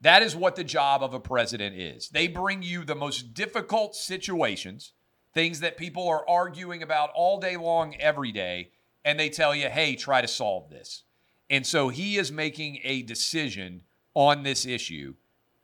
That 0.00 0.22
is 0.22 0.36
what 0.36 0.54
the 0.54 0.64
job 0.64 1.02
of 1.02 1.14
a 1.14 1.20
president 1.20 1.76
is. 1.76 2.08
They 2.08 2.28
bring 2.28 2.62
you 2.62 2.84
the 2.84 2.94
most 2.94 3.34
difficult 3.34 3.96
situations, 3.96 4.92
things 5.34 5.60
that 5.60 5.76
people 5.76 6.06
are 6.08 6.28
arguing 6.28 6.82
about 6.82 7.10
all 7.14 7.40
day 7.40 7.56
long, 7.56 7.96
every 7.96 8.30
day, 8.30 8.70
and 9.04 9.18
they 9.18 9.28
tell 9.28 9.54
you, 9.54 9.68
hey, 9.68 9.94
try 9.94 10.20
to 10.20 10.28
solve 10.28 10.70
this. 10.70 11.04
And 11.50 11.66
so 11.66 11.88
he 11.88 12.16
is 12.18 12.30
making 12.30 12.80
a 12.84 13.02
decision 13.02 13.82
on 14.14 14.42
this 14.42 14.66
issue. 14.66 15.14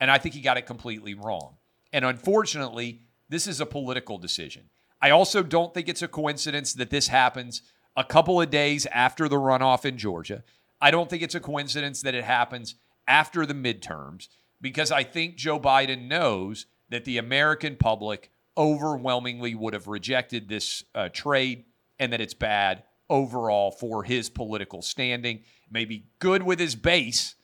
And 0.00 0.10
I 0.10 0.18
think 0.18 0.34
he 0.34 0.40
got 0.40 0.56
it 0.56 0.66
completely 0.66 1.14
wrong. 1.14 1.56
And 1.92 2.04
unfortunately, 2.04 3.02
this 3.28 3.46
is 3.46 3.60
a 3.60 3.66
political 3.66 4.18
decision. 4.18 4.70
I 5.00 5.10
also 5.10 5.42
don't 5.42 5.74
think 5.74 5.88
it's 5.88 6.02
a 6.02 6.08
coincidence 6.08 6.72
that 6.74 6.90
this 6.90 7.08
happens 7.08 7.62
a 7.96 8.04
couple 8.04 8.40
of 8.40 8.50
days 8.50 8.86
after 8.86 9.28
the 9.28 9.36
runoff 9.36 9.84
in 9.84 9.98
Georgia. 9.98 10.42
I 10.80 10.90
don't 10.90 11.08
think 11.08 11.22
it's 11.22 11.34
a 11.34 11.40
coincidence 11.40 12.02
that 12.02 12.14
it 12.14 12.24
happens 12.24 12.74
after 13.06 13.46
the 13.46 13.54
midterms 13.54 14.28
because 14.60 14.90
I 14.90 15.04
think 15.04 15.36
Joe 15.36 15.60
Biden 15.60 16.08
knows 16.08 16.66
that 16.88 17.04
the 17.04 17.18
American 17.18 17.76
public 17.76 18.30
overwhelmingly 18.56 19.54
would 19.54 19.74
have 19.74 19.88
rejected 19.88 20.48
this 20.48 20.84
uh, 20.94 21.08
trade 21.10 21.64
and 21.98 22.12
that 22.12 22.20
it's 22.20 22.34
bad 22.34 22.82
overall 23.10 23.70
for 23.70 24.04
his 24.04 24.30
political 24.30 24.82
standing. 24.82 25.40
Maybe 25.70 26.06
good 26.18 26.42
with 26.42 26.58
his 26.58 26.74
base 26.74 27.34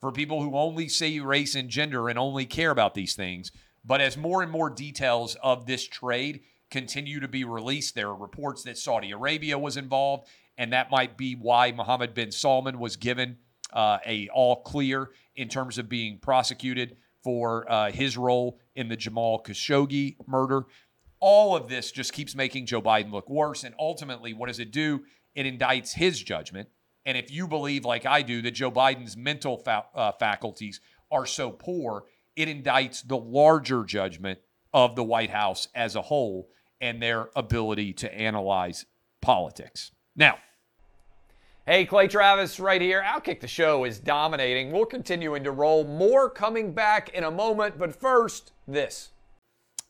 for 0.00 0.12
people 0.12 0.42
who 0.42 0.56
only 0.56 0.88
see 0.88 1.20
race 1.20 1.54
and 1.54 1.68
gender 1.68 2.08
and 2.08 2.18
only 2.18 2.46
care 2.46 2.70
about 2.70 2.94
these 2.94 3.14
things. 3.14 3.52
But 3.84 4.00
as 4.00 4.16
more 4.16 4.42
and 4.42 4.50
more 4.50 4.70
details 4.70 5.36
of 5.42 5.66
this 5.66 5.86
trade 5.86 6.40
continue 6.70 7.20
to 7.20 7.28
be 7.28 7.44
released, 7.44 7.94
there 7.94 8.08
are 8.08 8.14
reports 8.14 8.62
that 8.64 8.78
Saudi 8.78 9.10
Arabia 9.10 9.58
was 9.58 9.76
involved, 9.76 10.28
and 10.56 10.72
that 10.72 10.90
might 10.90 11.16
be 11.16 11.34
why 11.34 11.72
Mohammed 11.72 12.14
bin 12.14 12.30
Salman 12.30 12.78
was 12.78 12.96
given 12.96 13.38
uh, 13.72 13.98
a 14.06 14.28
all 14.28 14.62
clear 14.62 15.10
in 15.36 15.48
terms 15.48 15.78
of 15.78 15.88
being 15.88 16.18
prosecuted 16.18 16.96
for 17.22 17.70
uh, 17.70 17.90
his 17.90 18.16
role 18.16 18.58
in 18.74 18.88
the 18.88 18.96
Jamal 18.96 19.42
Khashoggi 19.42 20.16
murder 20.26 20.64
all 21.22 21.54
of 21.54 21.68
this 21.68 21.92
just 21.92 22.12
keeps 22.12 22.34
making 22.34 22.66
Joe 22.66 22.82
Biden 22.82 23.12
look 23.12 23.30
worse. 23.30 23.62
And 23.62 23.74
ultimately, 23.78 24.34
what 24.34 24.48
does 24.48 24.58
it 24.58 24.72
do? 24.72 25.04
It 25.36 25.46
indicts 25.46 25.94
his 25.94 26.20
judgment. 26.20 26.68
And 27.06 27.16
if 27.16 27.30
you 27.30 27.46
believe, 27.46 27.84
like 27.84 28.04
I 28.04 28.22
do, 28.22 28.42
that 28.42 28.50
Joe 28.50 28.72
Biden's 28.72 29.16
mental 29.16 29.56
fa- 29.56 29.86
uh, 29.94 30.12
faculties 30.12 30.80
are 31.12 31.24
so 31.24 31.50
poor, 31.50 32.04
it 32.34 32.48
indicts 32.48 33.06
the 33.06 33.16
larger 33.16 33.84
judgment 33.84 34.40
of 34.74 34.96
the 34.96 35.04
White 35.04 35.30
House 35.30 35.68
as 35.76 35.94
a 35.94 36.02
whole 36.02 36.48
and 36.80 37.00
their 37.00 37.28
ability 37.36 37.92
to 37.94 38.12
analyze 38.12 38.84
politics. 39.20 39.92
Now, 40.16 40.38
Hey, 41.64 41.84
Clay 41.84 42.08
Travis 42.08 42.58
right 42.58 42.80
here. 42.80 43.04
Outkick 43.06 43.38
the 43.38 43.46
show 43.46 43.84
is 43.84 44.00
dominating. 44.00 44.72
We're 44.72 44.84
continuing 44.84 45.44
to 45.44 45.52
roll. 45.52 45.84
More 45.84 46.28
coming 46.28 46.72
back 46.72 47.10
in 47.10 47.22
a 47.22 47.30
moment, 47.30 47.78
but 47.78 47.94
first, 47.94 48.50
this. 48.66 49.10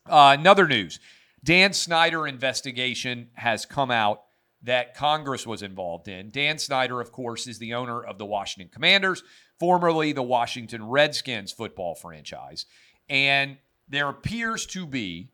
Uh, 0.07 0.35
another 0.37 0.67
news 0.67 0.99
Dan 1.43 1.73
Snyder 1.73 2.25
investigation 2.25 3.29
has 3.33 3.65
come 3.65 3.91
out 3.91 4.21
that 4.61 4.95
Congress 4.95 5.45
was 5.45 5.61
involved 5.61 6.07
in. 6.07 6.29
Dan 6.29 6.57
Snyder, 6.57 7.01
of 7.01 7.11
course, 7.11 7.47
is 7.47 7.59
the 7.59 7.73
owner 7.73 8.01
of 8.01 8.17
the 8.17 8.25
Washington 8.25 8.71
Commanders, 8.73 9.23
formerly 9.59 10.13
the 10.13 10.23
Washington 10.23 10.87
Redskins 10.87 11.51
football 11.51 11.95
franchise. 11.95 12.65
And 13.09 13.57
there 13.89 14.07
appears 14.07 14.65
to 14.67 14.85
be 14.85 15.31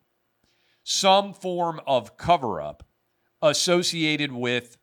some 0.82 1.32
form 1.32 1.80
of 1.86 2.16
cover 2.16 2.60
up 2.60 2.84
associated 3.40 4.32
with 4.32 4.76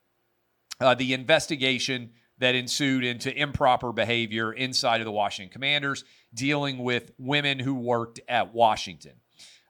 uh, 0.80 0.96
the 0.96 1.14
investigation 1.14 2.12
that 2.38 2.56
ensued 2.56 3.04
into 3.04 3.36
improper 3.36 3.92
behavior 3.92 4.54
inside 4.54 5.02
of 5.02 5.06
the 5.06 5.12
Washington 5.12 5.52
Commanders 5.52 6.04
dealing 6.34 6.78
with 6.80 7.12
women 7.18 7.60
who 7.60 7.74
worked 7.74 8.20
at 8.30 8.54
Washington. 8.54 9.14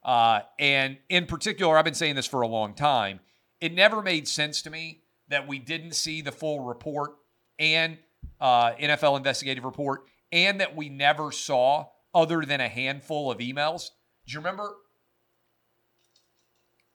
Uh, 0.07 0.39
and 0.57 0.97
in 1.09 1.25
particular, 1.25 1.77
I've 1.77 1.83
been 1.83 1.93
saying 1.93 2.15
this 2.15 2.25
for 2.25 2.41
a 2.41 2.47
long 2.47 2.73
time. 2.73 3.19
It 3.59 3.73
never 3.73 4.01
made 4.01 4.25
sense 4.25 4.61
to 4.61 4.69
me 4.69 5.01
that 5.27 5.49
we 5.49 5.59
didn't 5.59 5.93
see 5.93 6.21
the 6.21 6.31
full 6.31 6.61
report 6.61 7.11
and 7.59 7.97
uh, 8.39 8.71
NFL 8.75 9.17
investigative 9.17 9.65
report, 9.65 10.03
and 10.31 10.61
that 10.61 10.77
we 10.77 10.87
never 10.87 11.33
saw 11.33 11.87
other 12.15 12.45
than 12.45 12.61
a 12.61 12.69
handful 12.69 13.29
of 13.29 13.39
emails. 13.39 13.89
Do 14.25 14.33
you 14.33 14.39
remember 14.39 14.75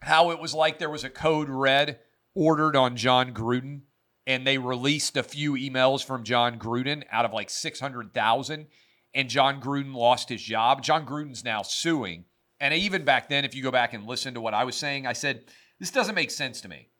how 0.00 0.30
it 0.30 0.40
was 0.40 0.54
like 0.54 0.78
there 0.78 0.88
was 0.88 1.04
a 1.04 1.10
code 1.10 1.50
red 1.50 1.98
ordered 2.34 2.76
on 2.76 2.96
Jon 2.96 3.34
Gruden, 3.34 3.82
and 4.26 4.46
they 4.46 4.56
released 4.56 5.18
a 5.18 5.22
few 5.22 5.52
emails 5.52 6.02
from 6.02 6.24
Jon 6.24 6.58
Gruden 6.58 7.04
out 7.12 7.26
of 7.26 7.34
like 7.34 7.50
600,000, 7.50 8.66
and 9.12 9.28
Jon 9.28 9.60
Gruden 9.60 9.94
lost 9.94 10.30
his 10.30 10.42
job? 10.42 10.82
Jon 10.82 11.04
Gruden's 11.04 11.44
now 11.44 11.60
suing 11.60 12.24
and 12.62 12.72
even 12.72 13.04
back 13.04 13.28
then, 13.28 13.44
if 13.44 13.56
you 13.56 13.62
go 13.64 13.72
back 13.72 13.92
and 13.92 14.06
listen 14.06 14.34
to 14.34 14.40
what 14.40 14.54
I 14.54 14.62
was 14.62 14.76
saying, 14.76 15.04
I 15.04 15.14
said, 15.14 15.46
this 15.80 15.90
doesn't 15.90 16.14
make 16.14 16.30
sense 16.30 16.60
to 16.60 16.68
me. 16.68 16.90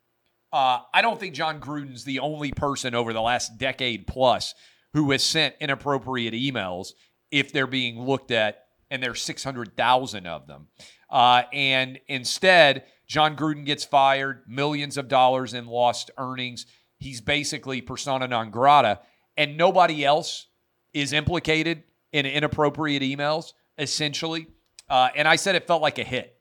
Uh, 0.51 0.79
I 0.93 1.01
don't 1.01 1.17
think 1.17 1.33
Jon 1.33 1.61
Gruden's 1.61 2.03
the 2.03 2.19
only 2.19 2.51
person 2.51 2.93
over 2.93 3.13
the 3.13 3.21
last 3.21 3.57
decade 3.57 4.05
plus 4.05 4.53
who 4.91 5.09
has 5.11 5.23
sent 5.23 5.55
inappropriate 5.61 6.33
emails 6.33 6.89
if 7.31 7.53
they're 7.53 7.65
being 7.65 8.01
looked 8.01 8.29
at, 8.29 8.65
and 8.91 9.01
there's 9.01 9.21
600,000 9.21 10.27
of 10.27 10.47
them. 10.47 10.67
Uh, 11.09 11.43
and 11.53 11.97
instead, 12.09 12.83
Jon 13.07 13.37
Gruden 13.37 13.65
gets 13.65 13.85
fired, 13.85 14.43
millions 14.45 14.97
of 14.97 15.07
dollars 15.07 15.53
in 15.53 15.65
lost 15.65 16.11
earnings. 16.17 16.65
He's 16.99 17.21
basically 17.21 17.81
persona 17.81 18.27
non 18.27 18.51
grata, 18.51 18.99
and 19.37 19.55
nobody 19.55 20.03
else 20.03 20.47
is 20.93 21.13
implicated 21.13 21.83
in 22.11 22.25
inappropriate 22.25 23.01
emails, 23.01 23.53
essentially. 23.77 24.47
Uh, 24.93 25.09
and 25.15 25.27
I 25.27 25.37
said 25.37 25.55
it 25.55 25.65
felt 25.65 25.81
like 25.81 25.97
a 25.97 26.03
hit. 26.03 26.37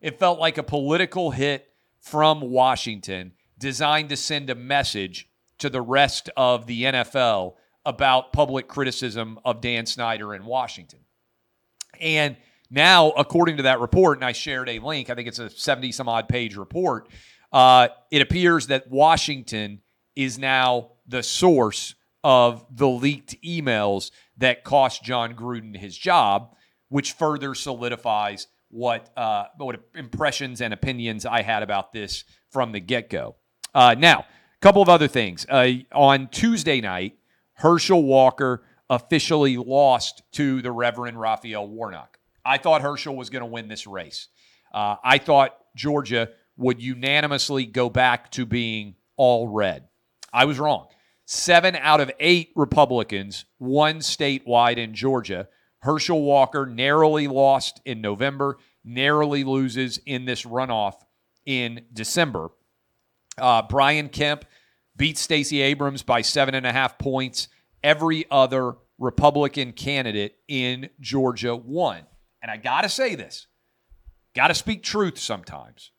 It 0.00 0.18
felt 0.18 0.40
like 0.40 0.58
a 0.58 0.64
political 0.64 1.30
hit 1.30 1.68
from 2.00 2.40
Washington 2.40 3.30
designed 3.56 4.08
to 4.08 4.16
send 4.16 4.50
a 4.50 4.56
message 4.56 5.28
to 5.58 5.70
the 5.70 5.80
rest 5.80 6.28
of 6.36 6.66
the 6.66 6.82
NFL 6.82 7.54
about 7.86 8.32
public 8.32 8.66
criticism 8.66 9.38
of 9.44 9.60
Dan 9.60 9.86
Snyder 9.86 10.34
in 10.34 10.44
Washington. 10.44 10.98
And 12.00 12.36
now, 12.70 13.10
according 13.10 13.58
to 13.58 13.62
that 13.62 13.78
report, 13.78 14.18
and 14.18 14.24
I 14.24 14.32
shared 14.32 14.68
a 14.68 14.80
link, 14.80 15.08
I 15.08 15.14
think 15.14 15.28
it's 15.28 15.38
a 15.38 15.48
70 15.48 15.92
some 15.92 16.08
odd 16.08 16.28
page 16.28 16.56
report, 16.56 17.08
uh, 17.52 17.86
it 18.10 18.20
appears 18.20 18.66
that 18.66 18.90
Washington 18.90 19.80
is 20.16 20.40
now 20.40 20.90
the 21.06 21.22
source 21.22 21.94
of 22.24 22.66
the 22.68 22.88
leaked 22.88 23.40
emails 23.44 24.10
that 24.38 24.64
cost 24.64 25.04
Jon 25.04 25.34
Gruden 25.34 25.76
his 25.76 25.96
job 25.96 26.56
which 26.92 27.12
further 27.12 27.54
solidifies 27.54 28.48
what 28.68 29.10
uh, 29.16 29.44
what 29.56 29.80
impressions 29.94 30.60
and 30.60 30.74
opinions 30.74 31.24
I 31.24 31.40
had 31.40 31.62
about 31.62 31.94
this 31.94 32.24
from 32.50 32.72
the 32.72 32.80
get 32.80 33.08
go. 33.08 33.36
Uh, 33.74 33.94
now, 33.98 34.20
a 34.20 34.60
couple 34.60 34.82
of 34.82 34.90
other 34.90 35.08
things. 35.08 35.46
Uh, 35.48 35.70
on 35.94 36.28
Tuesday 36.28 36.82
night, 36.82 37.16
Herschel 37.54 38.02
Walker 38.02 38.64
officially 38.90 39.56
lost 39.56 40.22
to 40.32 40.60
the 40.60 40.70
Reverend 40.70 41.18
Raphael 41.18 41.66
Warnock. 41.66 42.18
I 42.44 42.58
thought 42.58 42.82
Herschel 42.82 43.16
was 43.16 43.30
going 43.30 43.40
to 43.40 43.46
win 43.46 43.68
this 43.68 43.86
race. 43.86 44.28
Uh, 44.74 44.96
I 45.02 45.16
thought 45.16 45.56
Georgia 45.74 46.28
would 46.58 46.82
unanimously 46.82 47.64
go 47.64 47.88
back 47.88 48.30
to 48.32 48.44
being 48.44 48.96
all 49.16 49.48
red. 49.48 49.88
I 50.30 50.44
was 50.44 50.58
wrong. 50.58 50.88
Seven 51.24 51.74
out 51.74 52.00
of 52.00 52.10
eight 52.20 52.50
Republicans 52.54 53.46
won 53.58 54.00
statewide 54.00 54.76
in 54.76 54.94
Georgia 54.94 55.48
Herschel 55.82 56.22
Walker 56.22 56.64
narrowly 56.64 57.26
lost 57.26 57.80
in 57.84 58.00
November, 58.00 58.58
narrowly 58.84 59.44
loses 59.44 59.98
in 60.06 60.24
this 60.24 60.44
runoff 60.44 60.94
in 61.44 61.84
December. 61.92 62.50
Uh, 63.36 63.62
Brian 63.62 64.08
Kemp 64.08 64.44
beat 64.96 65.18
Stacey 65.18 65.60
Abrams 65.60 66.02
by 66.02 66.20
seven 66.20 66.54
and 66.54 66.66
a 66.66 66.72
half 66.72 66.98
points. 66.98 67.48
Every 67.82 68.26
other 68.30 68.76
Republican 68.98 69.72
candidate 69.72 70.36
in 70.46 70.88
Georgia 71.00 71.56
won. 71.56 72.02
And 72.40 72.50
I 72.50 72.56
got 72.56 72.82
to 72.82 72.88
say 72.88 73.16
this, 73.16 73.48
got 74.34 74.48
to 74.48 74.54
speak 74.54 74.84
truth 74.84 75.18
sometimes. 75.18 75.90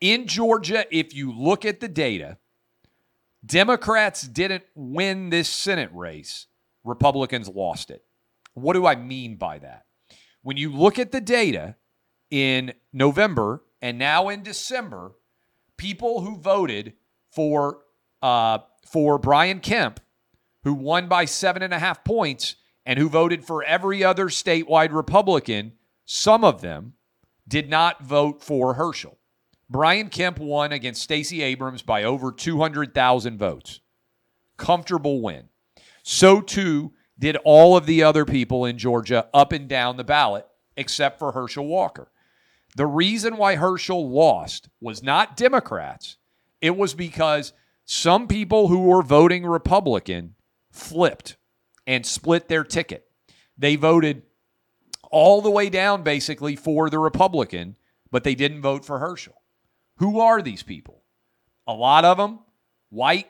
In 0.00 0.26
Georgia, 0.26 0.84
if 0.90 1.14
you 1.14 1.32
look 1.32 1.64
at 1.64 1.80
the 1.80 1.88
data, 1.88 2.38
Democrats 3.44 4.22
didn't 4.22 4.64
win 4.74 5.30
this 5.30 5.48
Senate 5.48 5.90
race, 5.92 6.46
Republicans 6.82 7.48
lost 7.48 7.90
it. 7.90 8.04
What 8.62 8.74
do 8.74 8.86
I 8.86 8.96
mean 8.96 9.36
by 9.36 9.58
that? 9.58 9.86
When 10.42 10.56
you 10.56 10.72
look 10.72 10.98
at 10.98 11.12
the 11.12 11.20
data 11.20 11.76
in 12.30 12.72
November 12.92 13.64
and 13.82 13.98
now 13.98 14.28
in 14.28 14.42
December, 14.42 15.12
people 15.76 16.20
who 16.20 16.36
voted 16.36 16.94
for 17.30 17.80
uh, 18.22 18.58
for 18.86 19.18
Brian 19.18 19.60
Kemp, 19.60 20.00
who 20.64 20.74
won 20.74 21.08
by 21.08 21.24
seven 21.24 21.62
and 21.62 21.74
a 21.74 21.78
half 21.78 22.02
points, 22.04 22.56
and 22.84 22.98
who 22.98 23.08
voted 23.08 23.44
for 23.44 23.62
every 23.62 24.02
other 24.02 24.26
statewide 24.26 24.92
Republican, 24.92 25.72
some 26.04 26.44
of 26.44 26.62
them 26.62 26.94
did 27.46 27.68
not 27.68 28.02
vote 28.02 28.42
for 28.42 28.74
Herschel. 28.74 29.18
Brian 29.70 30.08
Kemp 30.08 30.38
won 30.38 30.72
against 30.72 31.02
Stacey 31.02 31.42
Abrams 31.42 31.82
by 31.82 32.02
over 32.02 32.32
200,000 32.32 33.38
votes. 33.38 33.80
Comfortable 34.56 35.20
win. 35.20 35.50
So 36.02 36.40
too 36.40 36.92
did 37.18 37.36
all 37.44 37.76
of 37.76 37.86
the 37.86 38.02
other 38.02 38.24
people 38.24 38.64
in 38.64 38.78
Georgia 38.78 39.28
up 39.34 39.52
and 39.52 39.68
down 39.68 39.96
the 39.96 40.04
ballot, 40.04 40.46
except 40.76 41.18
for 41.18 41.32
Herschel 41.32 41.66
Walker. 41.66 42.10
The 42.76 42.86
reason 42.86 43.36
why 43.36 43.56
Herschel 43.56 44.08
lost 44.10 44.68
was 44.80 45.02
not 45.02 45.36
Democrats, 45.36 46.16
it 46.60 46.76
was 46.76 46.94
because 46.94 47.52
some 47.84 48.28
people 48.28 48.68
who 48.68 48.80
were 48.80 49.02
voting 49.02 49.46
Republican 49.46 50.34
flipped 50.70 51.36
and 51.86 52.04
split 52.04 52.48
their 52.48 52.64
ticket. 52.64 53.06
They 53.56 53.76
voted 53.76 54.22
all 55.10 55.40
the 55.40 55.50
way 55.50 55.70
down 55.70 56.02
basically 56.02 56.54
for 56.54 56.90
the 56.90 56.98
Republican, 56.98 57.76
but 58.10 58.24
they 58.24 58.34
didn't 58.34 58.62
vote 58.62 58.84
for 58.84 58.98
Herschel. 58.98 59.42
Who 59.96 60.20
are 60.20 60.42
these 60.42 60.62
people? 60.62 61.02
A 61.66 61.72
lot 61.72 62.04
of 62.04 62.18
them, 62.18 62.40
white, 62.90 63.28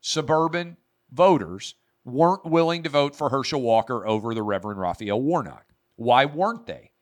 suburban 0.00 0.76
voters, 1.10 1.74
weren't 2.08 2.44
willing 2.44 2.82
to 2.82 2.88
vote 2.88 3.14
for 3.14 3.28
Herschel 3.28 3.62
Walker 3.62 4.06
over 4.06 4.34
the 4.34 4.42
Reverend 4.42 4.80
Raphael 4.80 5.20
Warnock. 5.20 5.66
Why 5.96 6.24
weren't 6.24 6.66
they? 6.66 6.92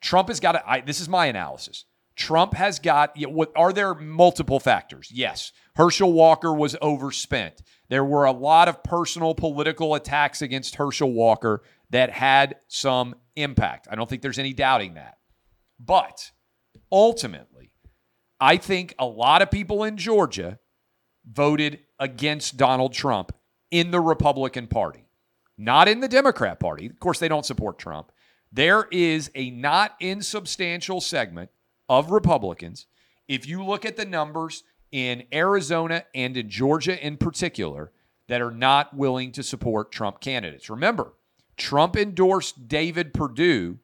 Trump 0.00 0.28
has 0.28 0.40
got 0.40 0.52
to, 0.52 0.68
I, 0.68 0.80
this 0.80 1.00
is 1.00 1.08
my 1.08 1.26
analysis. 1.26 1.84
Trump 2.16 2.54
has 2.54 2.78
got, 2.78 3.16
what 3.16 3.52
are 3.56 3.72
there 3.72 3.94
multiple 3.94 4.60
factors? 4.60 5.10
Yes. 5.12 5.52
Herschel 5.76 6.12
Walker 6.12 6.52
was 6.52 6.76
overspent. 6.82 7.62
There 7.88 8.04
were 8.04 8.24
a 8.24 8.32
lot 8.32 8.68
of 8.68 8.82
personal 8.82 9.34
political 9.34 9.94
attacks 9.94 10.42
against 10.42 10.76
Herschel 10.76 11.12
Walker 11.12 11.62
that 11.90 12.10
had 12.10 12.56
some 12.68 13.14
impact. 13.36 13.88
I 13.90 13.94
don't 13.94 14.08
think 14.08 14.22
there's 14.22 14.38
any 14.38 14.52
doubting 14.52 14.94
that. 14.94 15.16
But 15.80 16.30
ultimately, 16.90 17.72
I 18.40 18.56
think 18.56 18.94
a 18.98 19.06
lot 19.06 19.40
of 19.40 19.50
people 19.50 19.84
in 19.84 19.96
Georgia 19.96 20.58
voted 21.24 21.78
against 21.98 22.56
Donald 22.56 22.92
Trump 22.92 23.32
in 23.72 23.90
the 23.90 24.00
Republican 24.00 24.68
Party, 24.68 25.06
not 25.58 25.88
in 25.88 25.98
the 25.98 26.06
Democrat 26.06 26.60
Party. 26.60 26.86
Of 26.86 27.00
course, 27.00 27.18
they 27.18 27.26
don't 27.26 27.46
support 27.46 27.78
Trump. 27.78 28.12
There 28.52 28.86
is 28.92 29.32
a 29.34 29.50
not 29.50 29.96
insubstantial 29.98 31.00
segment 31.00 31.50
of 31.88 32.12
Republicans. 32.12 32.86
If 33.26 33.48
you 33.48 33.64
look 33.64 33.84
at 33.84 33.96
the 33.96 34.04
numbers 34.04 34.62
in 34.92 35.24
Arizona 35.32 36.04
and 36.14 36.36
in 36.36 36.48
Georgia 36.48 37.04
in 37.04 37.16
particular, 37.16 37.90
that 38.28 38.40
are 38.40 38.50
not 38.50 38.94
willing 38.94 39.32
to 39.32 39.42
support 39.42 39.92
Trump 39.92 40.20
candidates. 40.20 40.70
Remember, 40.70 41.12
Trump 41.56 41.96
endorsed 41.96 42.68
David 42.68 43.12
Perdue 43.12 43.78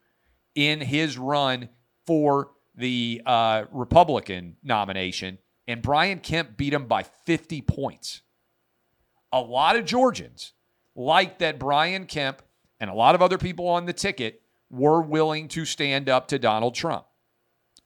in 0.54 0.80
his 0.80 1.18
run 1.18 1.68
for 2.06 2.52
the 2.74 3.20
uh, 3.26 3.64
Republican 3.72 4.56
nomination, 4.62 5.38
and 5.66 5.82
Brian 5.82 6.20
Kemp 6.20 6.56
beat 6.56 6.72
him 6.72 6.86
by 6.86 7.02
50 7.02 7.60
points. 7.62 8.22
A 9.32 9.40
lot 9.40 9.76
of 9.76 9.84
Georgians 9.84 10.52
like 10.94 11.38
that 11.38 11.58
Brian 11.58 12.06
Kemp 12.06 12.42
and 12.80 12.90
a 12.90 12.94
lot 12.94 13.14
of 13.14 13.22
other 13.22 13.38
people 13.38 13.68
on 13.68 13.86
the 13.86 13.92
ticket 13.92 14.42
were 14.70 15.00
willing 15.00 15.48
to 15.48 15.64
stand 15.64 16.08
up 16.08 16.28
to 16.28 16.38
Donald 16.38 16.74
Trump. 16.74 17.06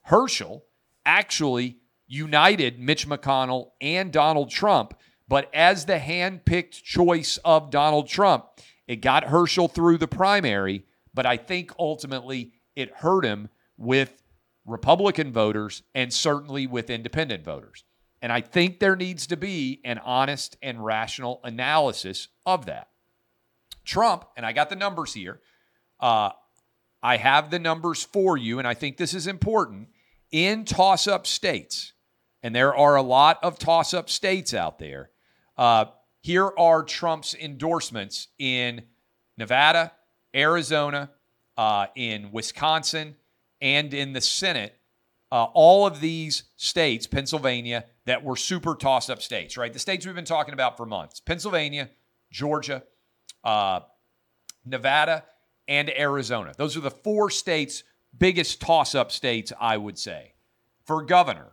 Herschel 0.02 0.64
actually 1.04 1.78
united 2.06 2.78
Mitch 2.78 3.08
McConnell 3.08 3.70
and 3.80 4.12
Donald 4.12 4.50
Trump, 4.50 4.94
but 5.28 5.48
as 5.54 5.84
the 5.86 5.98
hand-picked 5.98 6.84
choice 6.84 7.38
of 7.44 7.70
Donald 7.70 8.08
Trump, 8.08 8.46
it 8.86 8.96
got 8.96 9.24
Herschel 9.24 9.68
through 9.68 9.98
the 9.98 10.08
primary, 10.08 10.84
but 11.14 11.24
I 11.24 11.36
think 11.36 11.72
ultimately 11.78 12.52
it 12.76 12.92
hurt 12.96 13.24
him 13.24 13.48
with 13.76 14.22
Republican 14.66 15.32
voters 15.32 15.82
and 15.94 16.12
certainly 16.12 16.66
with 16.66 16.90
independent 16.90 17.44
voters. 17.44 17.84
And 18.22 18.32
I 18.32 18.40
think 18.40 18.78
there 18.78 18.94
needs 18.94 19.26
to 19.26 19.36
be 19.36 19.80
an 19.84 19.98
honest 19.98 20.56
and 20.62 20.82
rational 20.82 21.40
analysis 21.42 22.28
of 22.46 22.66
that. 22.66 22.88
Trump, 23.84 24.24
and 24.36 24.46
I 24.46 24.52
got 24.52 24.70
the 24.70 24.76
numbers 24.76 25.12
here, 25.12 25.40
uh, 25.98 26.30
I 27.02 27.16
have 27.16 27.50
the 27.50 27.58
numbers 27.58 28.04
for 28.04 28.36
you, 28.36 28.60
and 28.60 28.68
I 28.68 28.74
think 28.74 28.96
this 28.96 29.12
is 29.12 29.26
important. 29.26 29.88
In 30.30 30.64
toss 30.64 31.08
up 31.08 31.26
states, 31.26 31.92
and 32.44 32.54
there 32.54 32.74
are 32.74 32.94
a 32.94 33.02
lot 33.02 33.40
of 33.42 33.58
toss 33.58 33.92
up 33.92 34.08
states 34.08 34.54
out 34.54 34.78
there, 34.78 35.10
uh, 35.58 35.86
here 36.20 36.52
are 36.56 36.84
Trump's 36.84 37.34
endorsements 37.34 38.28
in 38.38 38.84
Nevada, 39.36 39.92
Arizona, 40.34 41.10
uh, 41.56 41.86
in 41.96 42.30
Wisconsin, 42.30 43.16
and 43.60 43.92
in 43.92 44.12
the 44.12 44.20
Senate. 44.20 44.78
Uh, 45.32 45.44
all 45.54 45.86
of 45.86 46.00
these 46.00 46.44
states, 46.56 47.08
Pennsylvania, 47.08 47.84
that 48.06 48.24
were 48.24 48.36
super 48.36 48.74
toss 48.74 49.08
up 49.08 49.22
states, 49.22 49.56
right? 49.56 49.72
The 49.72 49.78
states 49.78 50.04
we've 50.06 50.14
been 50.14 50.24
talking 50.24 50.54
about 50.54 50.76
for 50.76 50.86
months 50.86 51.20
Pennsylvania, 51.20 51.90
Georgia, 52.30 52.82
uh, 53.44 53.80
Nevada, 54.64 55.24
and 55.68 55.90
Arizona. 55.90 56.52
Those 56.56 56.76
are 56.76 56.80
the 56.80 56.90
four 56.90 57.30
states, 57.30 57.84
biggest 58.16 58.60
toss 58.60 58.94
up 58.94 59.12
states, 59.12 59.52
I 59.60 59.76
would 59.76 59.98
say. 59.98 60.34
For 60.84 61.02
governor, 61.02 61.52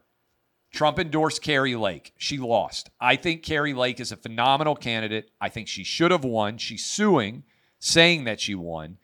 Trump 0.72 1.00
endorsed 1.00 1.42
Kari 1.42 1.76
Lake. 1.76 2.14
She 2.18 2.38
lost. 2.38 2.90
I 3.00 3.16
think 3.16 3.44
Kari 3.44 3.74
Lake 3.74 4.00
is 4.00 4.12
a 4.12 4.18
phenomenal 4.18 4.76
candidate. 4.76 5.32
I 5.42 5.50
think 5.50 5.68
she 5.68 5.84
should 5.84 6.12
have 6.12 6.24
won. 6.24 6.58
She's 6.58 6.86
suing, 6.86 7.44
saying 7.80 8.26
that 8.26 8.40
she 8.40 8.56
won. 8.56 8.98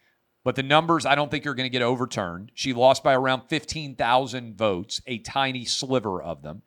But 0.44 0.56
the 0.56 0.64
numbers, 0.64 1.08
I 1.08 1.16
don't 1.16 1.32
think 1.32 1.48
are 1.48 1.56
going 1.56 1.66
to 1.66 1.72
get 1.72 1.82
overturned. 1.82 2.52
She 2.54 2.72
lost 2.72 3.04
by 3.04 3.16
around 3.16 3.44
15,000 3.50 4.56
votes, 4.56 5.02
a 5.08 5.18
tiny 5.20 5.66
sliver 5.66 6.22
of 6.22 6.44
them. 6.44 6.62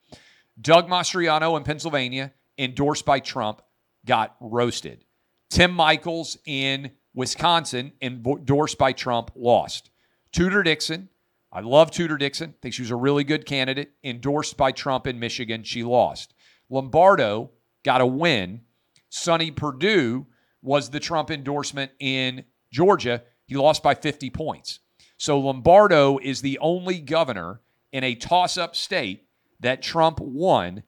Doug 0.61 0.89
Mastriano 0.89 1.57
in 1.57 1.65
Pennsylvania, 1.65 2.33
endorsed 2.59 3.05
by 3.05 3.21
Trump, 3.21 3.63
got 4.05 4.37
roasted. 4.41 5.05
Tim 5.51 5.75
Michels 5.75 6.37
in 6.45 6.93
Wisconsin, 7.15 7.93
endorsed 8.03 8.79
by 8.79 8.93
Trump, 8.93 9.31
lost. 9.35 9.91
Tudor 10.33 10.63
Dixon, 10.63 11.09
I 11.53 11.61
love 11.61 11.91
Tudor 11.91 12.19
Dixon. 12.19 12.55
think 12.61 12.75
she 12.75 12.83
was 12.83 12.91
a 12.91 12.97
really 12.97 13.25
good 13.25 13.47
candidate. 13.47 13.93
Endorsed 14.05 14.57
by 14.57 14.73
Trump 14.73 15.07
in 15.07 15.19
Michigan, 15.19 15.63
she 15.63 15.83
lost. 15.83 16.35
Lombardo 16.69 17.51
got 17.85 18.01
a 18.01 18.07
win. 18.07 18.63
Sonny 19.09 19.51
Perdue 19.51 20.27
was 20.61 20.91
the 20.91 21.01
Trump 21.01 21.31
endorsement 21.31 21.93
in 21.99 22.45
Georgia. 22.71 23.23
He 23.47 23.57
lost 23.57 23.83
by 23.83 23.95
50 23.95 24.29
points. 24.31 24.81
So 25.17 25.39
Lombardo 25.39 26.19
is 26.19 26.43
the 26.43 26.59
only 26.59 27.01
governor 27.01 27.63
in 27.93 28.05
a 28.05 28.15
toss 28.15 28.59
up 28.59 28.77
state 28.77 29.28
that 29.61 29.83
Trump 29.83 30.21
won 30.21 30.83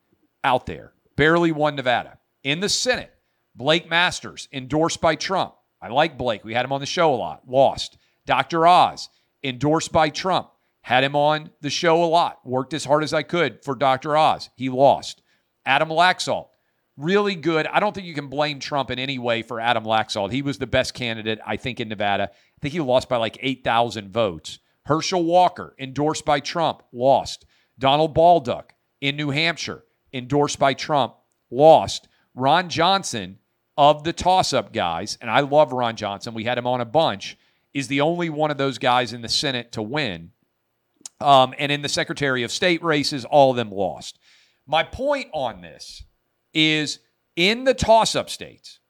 out 0.45 0.67
there. 0.67 0.93
Barely 1.17 1.53
won 1.53 1.77
Nevada. 1.77 2.19
In 2.43 2.61
the 2.61 2.69
Senate, 2.69 3.13
Blake 3.55 3.89
Masters, 3.89 4.49
endorsed 4.53 5.01
by 5.01 5.15
Trump. 5.15 5.55
I 5.83 5.89
like 5.89 6.19
Blake. 6.19 6.45
We 6.45 6.55
had 6.55 6.65
him 6.65 6.73
on 6.73 6.81
the 6.81 6.87
show 6.87 7.15
a 7.15 7.17
lot. 7.17 7.43
Lost. 7.49 7.99
Dr. 8.27 8.67
Oz, 8.67 9.09
endorsed 9.43 9.93
by 9.93 10.11
Trump. 10.11 10.51
Had 10.83 11.05
him 11.05 11.17
on 11.17 11.51
the 11.61 11.71
show 11.71 12.03
a 12.03 12.07
lot. 12.07 12.39
Worked 12.45 12.75
as 12.75 12.85
hard 12.85 13.03
as 13.03 13.13
I 13.13 13.23
could 13.23 13.65
for 13.65 13.75
Dr. 13.75 14.17
Oz. 14.17 14.51
He 14.57 14.69
lost. 14.69 15.23
Adam 15.67 15.91
Laxalt, 15.91 16.49
really 16.97 17.35
good. 17.35 17.67
I 17.67 17.81
don't 17.81 17.95
think 17.95 18.07
you 18.07 18.15
can 18.15 18.29
blame 18.29 18.61
Trump 18.61 18.91
in 18.91 18.99
any 18.99 19.19
way 19.19 19.43
for 19.43 19.61
Adam 19.61 19.85
Laxalt. 19.85 20.33
He 20.33 20.43
was 20.43 20.59
the 20.59 20.67
best 20.67 20.95
candidate, 20.95 21.39
I 21.47 21.57
think, 21.57 21.81
in 21.81 21.89
Nevada. 21.89 22.31
I 22.33 22.59
think 22.63 22.73
he 22.73 22.81
lost 22.81 23.09
by 23.09 23.17
like 23.17 23.39
8,000 23.41 24.11
votes. 24.11 24.59
Herschel 24.87 25.25
Walker, 25.25 25.75
endorsed 25.79 26.25
by 26.25 26.41
Trump, 26.41 26.83
lost. 26.93 27.45
Donald 27.81 28.15
Bolduc 28.15 28.71
in 29.01 29.17
New 29.17 29.31
Hampshire, 29.31 29.83
endorsed 30.13 30.59
by 30.59 30.75
Trump, 30.75 31.15
lost. 31.51 32.07
Ron 32.35 32.69
Johnson 32.69 33.39
of 33.77 34.05
the 34.05 34.13
toss 34.13 34.53
up 34.53 34.73
guys, 34.73 35.19
and 35.21 35.31
I 35.31 35.41
love 35.41 35.73
Ron 35.73 35.97
Johnson, 35.97 36.35
we 36.35 36.45
had 36.45 36.59
him 36.59 36.67
on 36.67 36.81
a 36.81 36.85
bunch, 36.85 37.37
is 37.73 37.89
the 37.89 38.03
only 38.03 38.29
one 38.29 38.51
of 38.51 38.59
those 38.59 38.79
guys 38.79 39.13
in 39.13 39.23
the 39.23 39.29
Senate 39.29 39.73
to 39.73 39.83
win. 39.83 40.31
Um, 41.21 41.55
and 41.59 41.73
in 41.73 41.83
the 41.83 41.89
Secretary 41.89 42.43
of 42.43 42.53
State 42.53 42.83
races, 42.83 43.25
all 43.25 43.51
of 43.51 43.57
them 43.57 43.71
lost. 43.71 44.19
My 44.67 44.85
point 44.85 45.29
on 45.33 45.61
this 45.61 46.05
is 46.53 47.01
in 47.37 47.65
the 47.65 47.75
toss 47.75 48.15
up 48.15 48.29
states, 48.31 48.81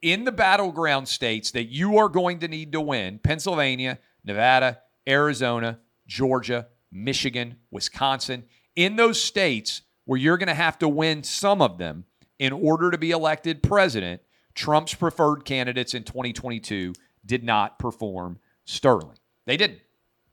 in 0.00 0.24
the 0.24 0.32
battleground 0.32 1.08
states 1.08 1.50
that 1.50 1.64
you 1.64 1.98
are 1.98 2.08
going 2.08 2.40
to 2.40 2.48
need 2.48 2.72
to 2.72 2.80
win 2.80 3.18
Pennsylvania, 3.18 3.98
Nevada, 4.24 4.80
Arizona, 5.06 5.78
Georgia, 6.06 6.68
Michigan, 6.90 7.56
Wisconsin 7.70 8.44
in 8.78 8.94
those 8.94 9.20
states 9.20 9.82
where 10.04 10.20
you're 10.20 10.38
going 10.38 10.46
to 10.46 10.54
have 10.54 10.78
to 10.78 10.88
win 10.88 11.24
some 11.24 11.60
of 11.60 11.78
them 11.78 12.04
in 12.38 12.52
order 12.52 12.92
to 12.92 12.96
be 12.96 13.10
elected 13.10 13.60
president, 13.60 14.22
Trump's 14.54 14.94
preferred 14.94 15.44
candidates 15.44 15.94
in 15.94 16.04
2022 16.04 16.92
did 17.26 17.42
not 17.42 17.80
perform 17.80 18.38
sterling. 18.64 19.18
They 19.46 19.56
didn't. 19.56 19.80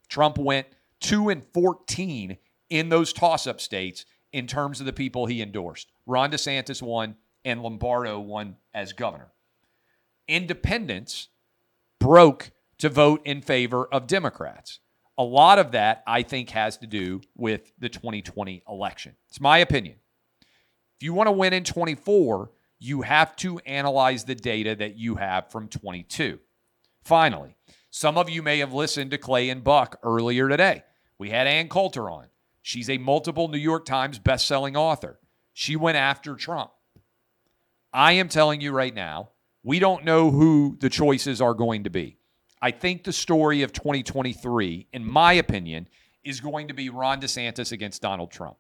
Trump 0.09 0.37
went 0.37 0.67
2 0.99 1.29
and 1.29 1.43
14 1.43 2.37
in 2.69 2.89
those 2.89 3.13
toss 3.13 3.47
up 3.47 3.59
states 3.59 4.05
in 4.31 4.45
terms 4.45 4.79
of 4.79 4.85
the 4.85 4.93
people 4.93 5.25
he 5.25 5.41
endorsed. 5.41 5.91
Ron 6.05 6.31
DeSantis 6.31 6.83
won 6.83 7.15
and 7.43 7.63
Lombardo 7.63 8.19
won 8.19 8.57
as 8.75 8.93
governor. 8.93 9.31
Independents 10.27 11.29
broke 11.99 12.51
to 12.77 12.89
vote 12.89 13.21
in 13.25 13.41
favor 13.41 13.87
of 13.87 14.05
Democrats. 14.05 14.81
A 15.17 15.23
lot 15.23 15.59
of 15.59 15.71
that, 15.71 16.03
I 16.05 16.23
think, 16.23 16.49
has 16.49 16.77
to 16.77 16.87
do 16.87 17.21
with 17.35 17.71
the 17.79 17.89
2020 17.89 18.63
election. 18.67 19.15
It's 19.29 19.39
my 19.39 19.59
opinion. 19.59 19.95
If 20.41 21.03
you 21.03 21.13
want 21.13 21.27
to 21.27 21.31
win 21.31 21.53
in 21.53 21.63
24, 21.63 22.51
you 22.79 23.01
have 23.01 23.35
to 23.37 23.59
analyze 23.59 24.25
the 24.25 24.35
data 24.35 24.75
that 24.75 24.97
you 24.97 25.15
have 25.15 25.49
from 25.49 25.69
22. 25.69 26.39
Finally, 27.03 27.55
some 27.89 28.17
of 28.17 28.29
you 28.29 28.41
may 28.41 28.59
have 28.59 28.73
listened 28.73 29.11
to 29.11 29.17
Clay 29.17 29.49
and 29.49 29.63
Buck 29.63 29.99
earlier 30.03 30.49
today. 30.49 30.83
We 31.17 31.29
had 31.29 31.47
Ann 31.47 31.69
Coulter 31.69 32.09
on. 32.09 32.27
She's 32.61 32.89
a 32.89 32.97
multiple 32.97 33.47
New 33.47 33.57
York 33.57 33.85
Times 33.85 34.19
best-selling 34.19 34.75
author. 34.75 35.19
She 35.53 35.75
went 35.75 35.97
after 35.97 36.35
Trump. 36.35 36.71
I 37.93 38.13
am 38.13 38.27
telling 38.27 38.59
you 38.59 38.73
right 38.73 38.93
now, 38.93 39.29
we 39.63 39.79
don't 39.79 40.03
know 40.03 40.29
who 40.29 40.77
the 40.81 40.89
choices 40.89 41.41
are 41.41 41.53
going 41.53 41.85
to 41.85 41.89
be. 41.89 42.17
I 42.65 42.71
think 42.71 43.03
the 43.03 43.13
story 43.13 43.61
of 43.61 43.73
2023, 43.73 44.87
in 44.91 45.05
my 45.05 45.33
opinion, 45.33 45.87
is 46.23 46.39
going 46.39 46.69
to 46.69 46.73
be 46.73 46.89
Ron 46.89 47.21
DeSantis 47.21 47.71
against 47.71 48.01
Donald 48.01 48.31
Trump. 48.31 48.57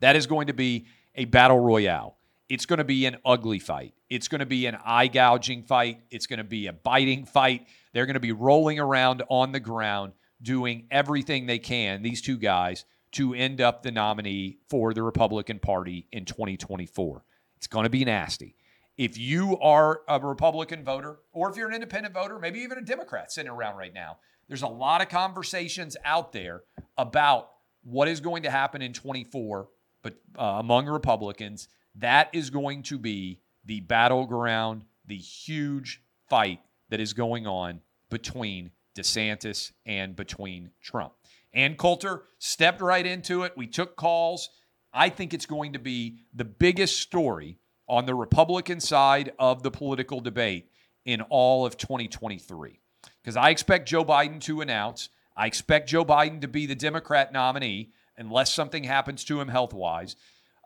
That 0.00 0.16
is 0.16 0.26
going 0.26 0.46
to 0.46 0.54
be 0.54 0.86
a 1.14 1.26
battle 1.26 1.58
royale. 1.58 2.16
It's 2.48 2.64
going 2.64 2.78
to 2.78 2.84
be 2.84 3.04
an 3.04 3.18
ugly 3.22 3.58
fight. 3.58 3.92
It's 4.08 4.28
going 4.28 4.38
to 4.38 4.46
be 4.46 4.64
an 4.64 4.78
eye 4.82 5.08
gouging 5.08 5.62
fight. 5.62 6.00
It's 6.10 6.26
going 6.26 6.38
to 6.38 6.44
be 6.44 6.68
a 6.68 6.72
biting 6.72 7.26
fight. 7.26 7.66
They're 7.92 8.06
going 8.06 8.14
to 8.14 8.18
be 8.20 8.32
rolling 8.32 8.78
around 8.80 9.22
on 9.28 9.52
the 9.52 9.60
ground 9.60 10.14
doing 10.40 10.86
everything 10.90 11.44
they 11.44 11.58
can, 11.58 12.02
these 12.02 12.22
two 12.22 12.38
guys, 12.38 12.86
to 13.10 13.34
end 13.34 13.60
up 13.60 13.82
the 13.82 13.90
nominee 13.90 14.56
for 14.70 14.94
the 14.94 15.02
Republican 15.02 15.58
Party 15.58 16.06
in 16.12 16.24
2024. 16.24 17.22
It's 17.58 17.66
going 17.66 17.84
to 17.84 17.90
be 17.90 18.06
nasty. 18.06 18.54
If 18.96 19.16
you 19.16 19.58
are 19.60 20.02
a 20.08 20.20
Republican 20.20 20.84
voter, 20.84 21.18
or 21.32 21.50
if 21.50 21.56
you're 21.56 21.68
an 21.68 21.74
independent 21.74 22.14
voter, 22.14 22.38
maybe 22.38 22.60
even 22.60 22.78
a 22.78 22.82
Democrat 22.82 23.32
sitting 23.32 23.50
around 23.50 23.76
right 23.76 23.94
now, 23.94 24.18
there's 24.48 24.62
a 24.62 24.68
lot 24.68 25.00
of 25.00 25.08
conversations 25.08 25.96
out 26.04 26.32
there 26.32 26.62
about 26.98 27.50
what 27.84 28.08
is 28.08 28.20
going 28.20 28.42
to 28.42 28.50
happen 28.50 28.82
in 28.82 28.92
24 28.92 29.68
but 30.02 30.14
uh, 30.38 30.56
among 30.58 30.86
Republicans. 30.86 31.68
That 31.94 32.28
is 32.32 32.50
going 32.50 32.82
to 32.84 32.98
be 32.98 33.40
the 33.64 33.80
battleground, 33.80 34.84
the 35.06 35.16
huge 35.16 36.02
fight 36.28 36.60
that 36.90 37.00
is 37.00 37.12
going 37.12 37.46
on 37.46 37.80
between 38.10 38.70
DeSantis 38.96 39.72
and 39.86 40.14
between 40.14 40.70
Trump. 40.82 41.12
Ann 41.54 41.76
Coulter 41.76 42.24
stepped 42.38 42.80
right 42.80 43.06
into 43.06 43.42
it. 43.44 43.52
We 43.56 43.66
took 43.66 43.96
calls. 43.96 44.50
I 44.92 45.08
think 45.08 45.32
it's 45.32 45.46
going 45.46 45.72
to 45.74 45.78
be 45.78 46.18
the 46.34 46.44
biggest 46.44 47.00
story 47.00 47.58
on 47.88 48.06
the 48.06 48.14
Republican 48.14 48.80
side 48.80 49.32
of 49.38 49.62
the 49.62 49.70
political 49.70 50.20
debate 50.20 50.70
in 51.04 51.20
all 51.22 51.66
of 51.66 51.76
2023. 51.76 52.80
Because 53.22 53.36
I 53.36 53.50
expect 53.50 53.88
Joe 53.88 54.04
Biden 54.04 54.40
to 54.42 54.60
announce, 54.60 55.08
I 55.36 55.46
expect 55.46 55.88
Joe 55.88 56.04
Biden 56.04 56.40
to 56.40 56.48
be 56.48 56.66
the 56.66 56.74
Democrat 56.74 57.32
nominee 57.32 57.92
unless 58.16 58.52
something 58.52 58.84
happens 58.84 59.24
to 59.24 59.40
him 59.40 59.48
health 59.48 59.72
wise. 59.72 60.16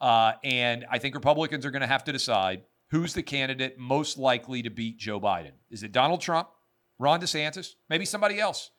Uh, 0.01 0.33
and 0.45 0.85
I 0.91 0.99
think 0.99 1.15
Republicans 1.15 1.65
are 1.65 1.71
going 1.71 1.81
to 1.81 1.87
have 1.87 2.05
to 2.05 2.13
decide 2.13 2.63
who's 2.91 3.15
the 3.15 3.23
candidate 3.23 3.79
most 3.79 4.19
likely 4.19 4.63
to 4.63 4.71
beat 4.71 4.99
Joe 4.99 5.21
Biden. 5.21 5.53
Is 5.71 5.83
it 5.83 5.93
Donald 5.93 6.21
Trump, 6.21 6.49
Ron 6.99 7.21
DeSantis, 7.21 7.75
maybe 7.89 8.05
somebody 8.05 8.39
else, 8.39 8.71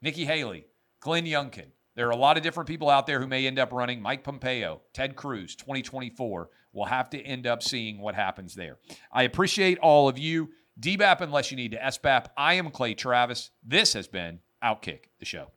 Nikki 0.00 0.24
Haley, 0.24 0.66
Glenn 1.00 1.26
Youngkin? 1.26 1.66
There 1.94 2.06
are 2.06 2.12
a 2.12 2.16
lot 2.16 2.36
of 2.36 2.42
different 2.42 2.68
people 2.68 2.88
out 2.88 3.06
there 3.06 3.20
who 3.20 3.26
may 3.26 3.46
end 3.46 3.58
up 3.58 3.72
running. 3.72 4.00
Mike 4.00 4.24
Pompeo, 4.24 4.80
Ted 4.94 5.14
Cruz, 5.14 5.54
2024. 5.56 6.48
We'll 6.72 6.86
have 6.86 7.10
to 7.10 7.20
end 7.20 7.46
up 7.46 7.62
seeing 7.62 8.00
what 8.00 8.14
happens 8.14 8.54
there. 8.54 8.78
I 9.12 9.24
appreciate 9.24 9.78
all 9.78 10.08
of 10.08 10.18
you. 10.18 10.50
DBAP 10.80 11.20
unless 11.20 11.50
you 11.50 11.56
need 11.56 11.72
to 11.72 11.78
SBAP. 11.78 12.26
I 12.36 12.54
am 12.54 12.70
Clay 12.70 12.94
Travis. 12.94 13.50
This 13.62 13.92
has 13.92 14.08
been 14.08 14.40
Outkick 14.64 15.04
the 15.18 15.26
Show. 15.26 15.48